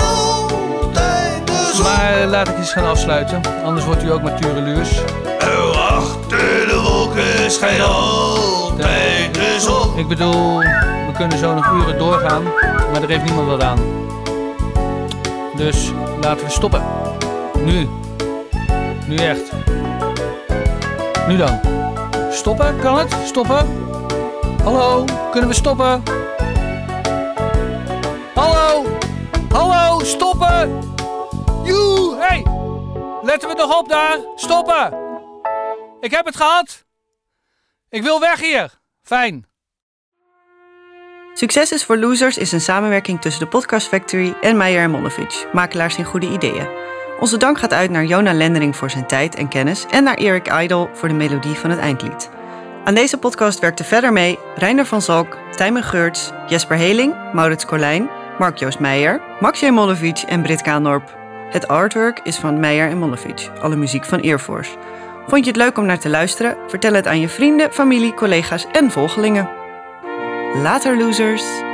altijd 0.00 1.46
de 1.46 1.70
zon. 1.74 1.82
Maar 1.82 2.20
eh, 2.20 2.28
laat 2.28 2.48
ik 2.48 2.56
eens 2.56 2.72
gaan 2.72 2.86
afsluiten. 2.86 3.40
Anders 3.64 3.84
wordt 3.84 4.02
u 4.02 4.12
ook 4.12 4.22
maar 4.22 4.40
tureluurs. 4.40 5.00
Oh, 5.40 5.96
achter 5.96 6.68
de 6.68 6.80
wolken 6.82 7.50
schijnt 7.50 7.82
altijd 7.82 9.34
de 9.34 9.56
zon. 9.60 9.98
Ik 9.98 10.08
bedoel, 10.08 10.58
we 10.58 11.12
kunnen 11.16 11.38
zo 11.38 11.54
nog 11.54 11.72
uren 11.72 11.98
doorgaan, 11.98 12.42
maar 12.92 13.02
er 13.02 13.08
heeft 13.08 13.24
niemand 13.24 13.48
wat 13.48 13.62
aan. 13.62 13.97
Dus 15.58 15.90
laten 16.20 16.44
we 16.44 16.50
stoppen. 16.50 16.82
Nu. 17.64 17.88
Nu 19.06 19.16
echt. 19.16 19.52
Nu 21.28 21.36
dan. 21.36 21.60
Stoppen? 22.30 22.78
Kan 22.80 22.98
het? 22.98 23.16
Stoppen? 23.24 23.66
Hallo? 24.62 25.04
Kunnen 25.30 25.48
we 25.48 25.54
stoppen? 25.54 26.02
Hallo? 28.34 28.84
Hallo? 29.48 30.04
Stoppen? 30.04 30.80
Joe, 31.64 32.16
hey! 32.18 32.42
Letten 33.22 33.48
we 33.48 33.54
nog 33.54 33.78
op 33.78 33.88
daar? 33.88 34.18
Stoppen! 34.34 34.98
Ik 36.00 36.10
heb 36.10 36.26
het 36.26 36.36
gehad! 36.36 36.84
Ik 37.88 38.02
wil 38.02 38.20
weg 38.20 38.40
hier! 38.40 38.80
Fijn. 39.02 39.47
Succes 41.38 41.72
is 41.72 41.84
voor 41.84 41.98
Losers 41.98 42.38
is 42.38 42.52
een 42.52 42.60
samenwerking 42.60 43.20
tussen 43.20 43.42
de 43.42 43.48
Podcast 43.48 43.88
Factory 43.88 44.34
en 44.40 44.56
Meijer 44.56 44.90
Monovic, 44.90 45.46
makelaars 45.52 45.96
in 45.96 46.04
goede 46.04 46.28
ideeën. 46.28 46.68
Onze 47.20 47.36
dank 47.36 47.58
gaat 47.58 47.72
uit 47.72 47.90
naar 47.90 48.04
Jona 48.04 48.32
Lendering 48.32 48.76
voor 48.76 48.90
zijn 48.90 49.06
tijd 49.06 49.34
en 49.34 49.48
kennis 49.48 49.86
en 49.90 50.04
naar 50.04 50.14
Erik 50.14 50.52
Idol 50.52 50.88
voor 50.92 51.08
de 51.08 51.14
melodie 51.14 51.54
van 51.54 51.70
het 51.70 51.78
eindlied. 51.78 52.30
Aan 52.84 52.94
deze 52.94 53.18
podcast 53.18 53.58
werkten 53.58 53.84
verder 53.84 54.12
mee 54.12 54.38
Reiner 54.56 54.86
van 54.86 55.02
Zalk, 55.02 55.38
Tijmen 55.56 55.82
Geurts, 55.82 56.32
Jesper 56.46 56.76
Heling, 56.76 57.14
Maurits 57.32 57.66
Colijn, 57.66 58.10
Mark-Joost 58.38 58.78
Meijer, 58.78 59.20
Max 59.40 59.60
J. 59.60 59.66
En 60.26 60.42
Brit 60.42 60.62
Kaandorp. 60.62 61.16
Het 61.50 61.68
artwork 61.68 62.20
is 62.22 62.36
van 62.36 62.60
Meijer 62.60 62.88
en 62.88 62.98
Monovic, 62.98 63.50
alle 63.60 63.76
muziek 63.76 64.04
van 64.04 64.20
Earforce. 64.20 64.70
Vond 65.26 65.44
je 65.44 65.50
het 65.50 65.60
leuk 65.60 65.78
om 65.78 65.86
naar 65.86 65.98
te 65.98 66.08
luisteren? 66.08 66.56
Vertel 66.66 66.92
het 66.92 67.06
aan 67.06 67.20
je 67.20 67.28
vrienden, 67.28 67.72
familie, 67.72 68.14
collega's 68.14 68.66
en 68.72 68.90
volgelingen. 68.90 69.66
Later, 70.54 70.96
losers! 70.96 71.67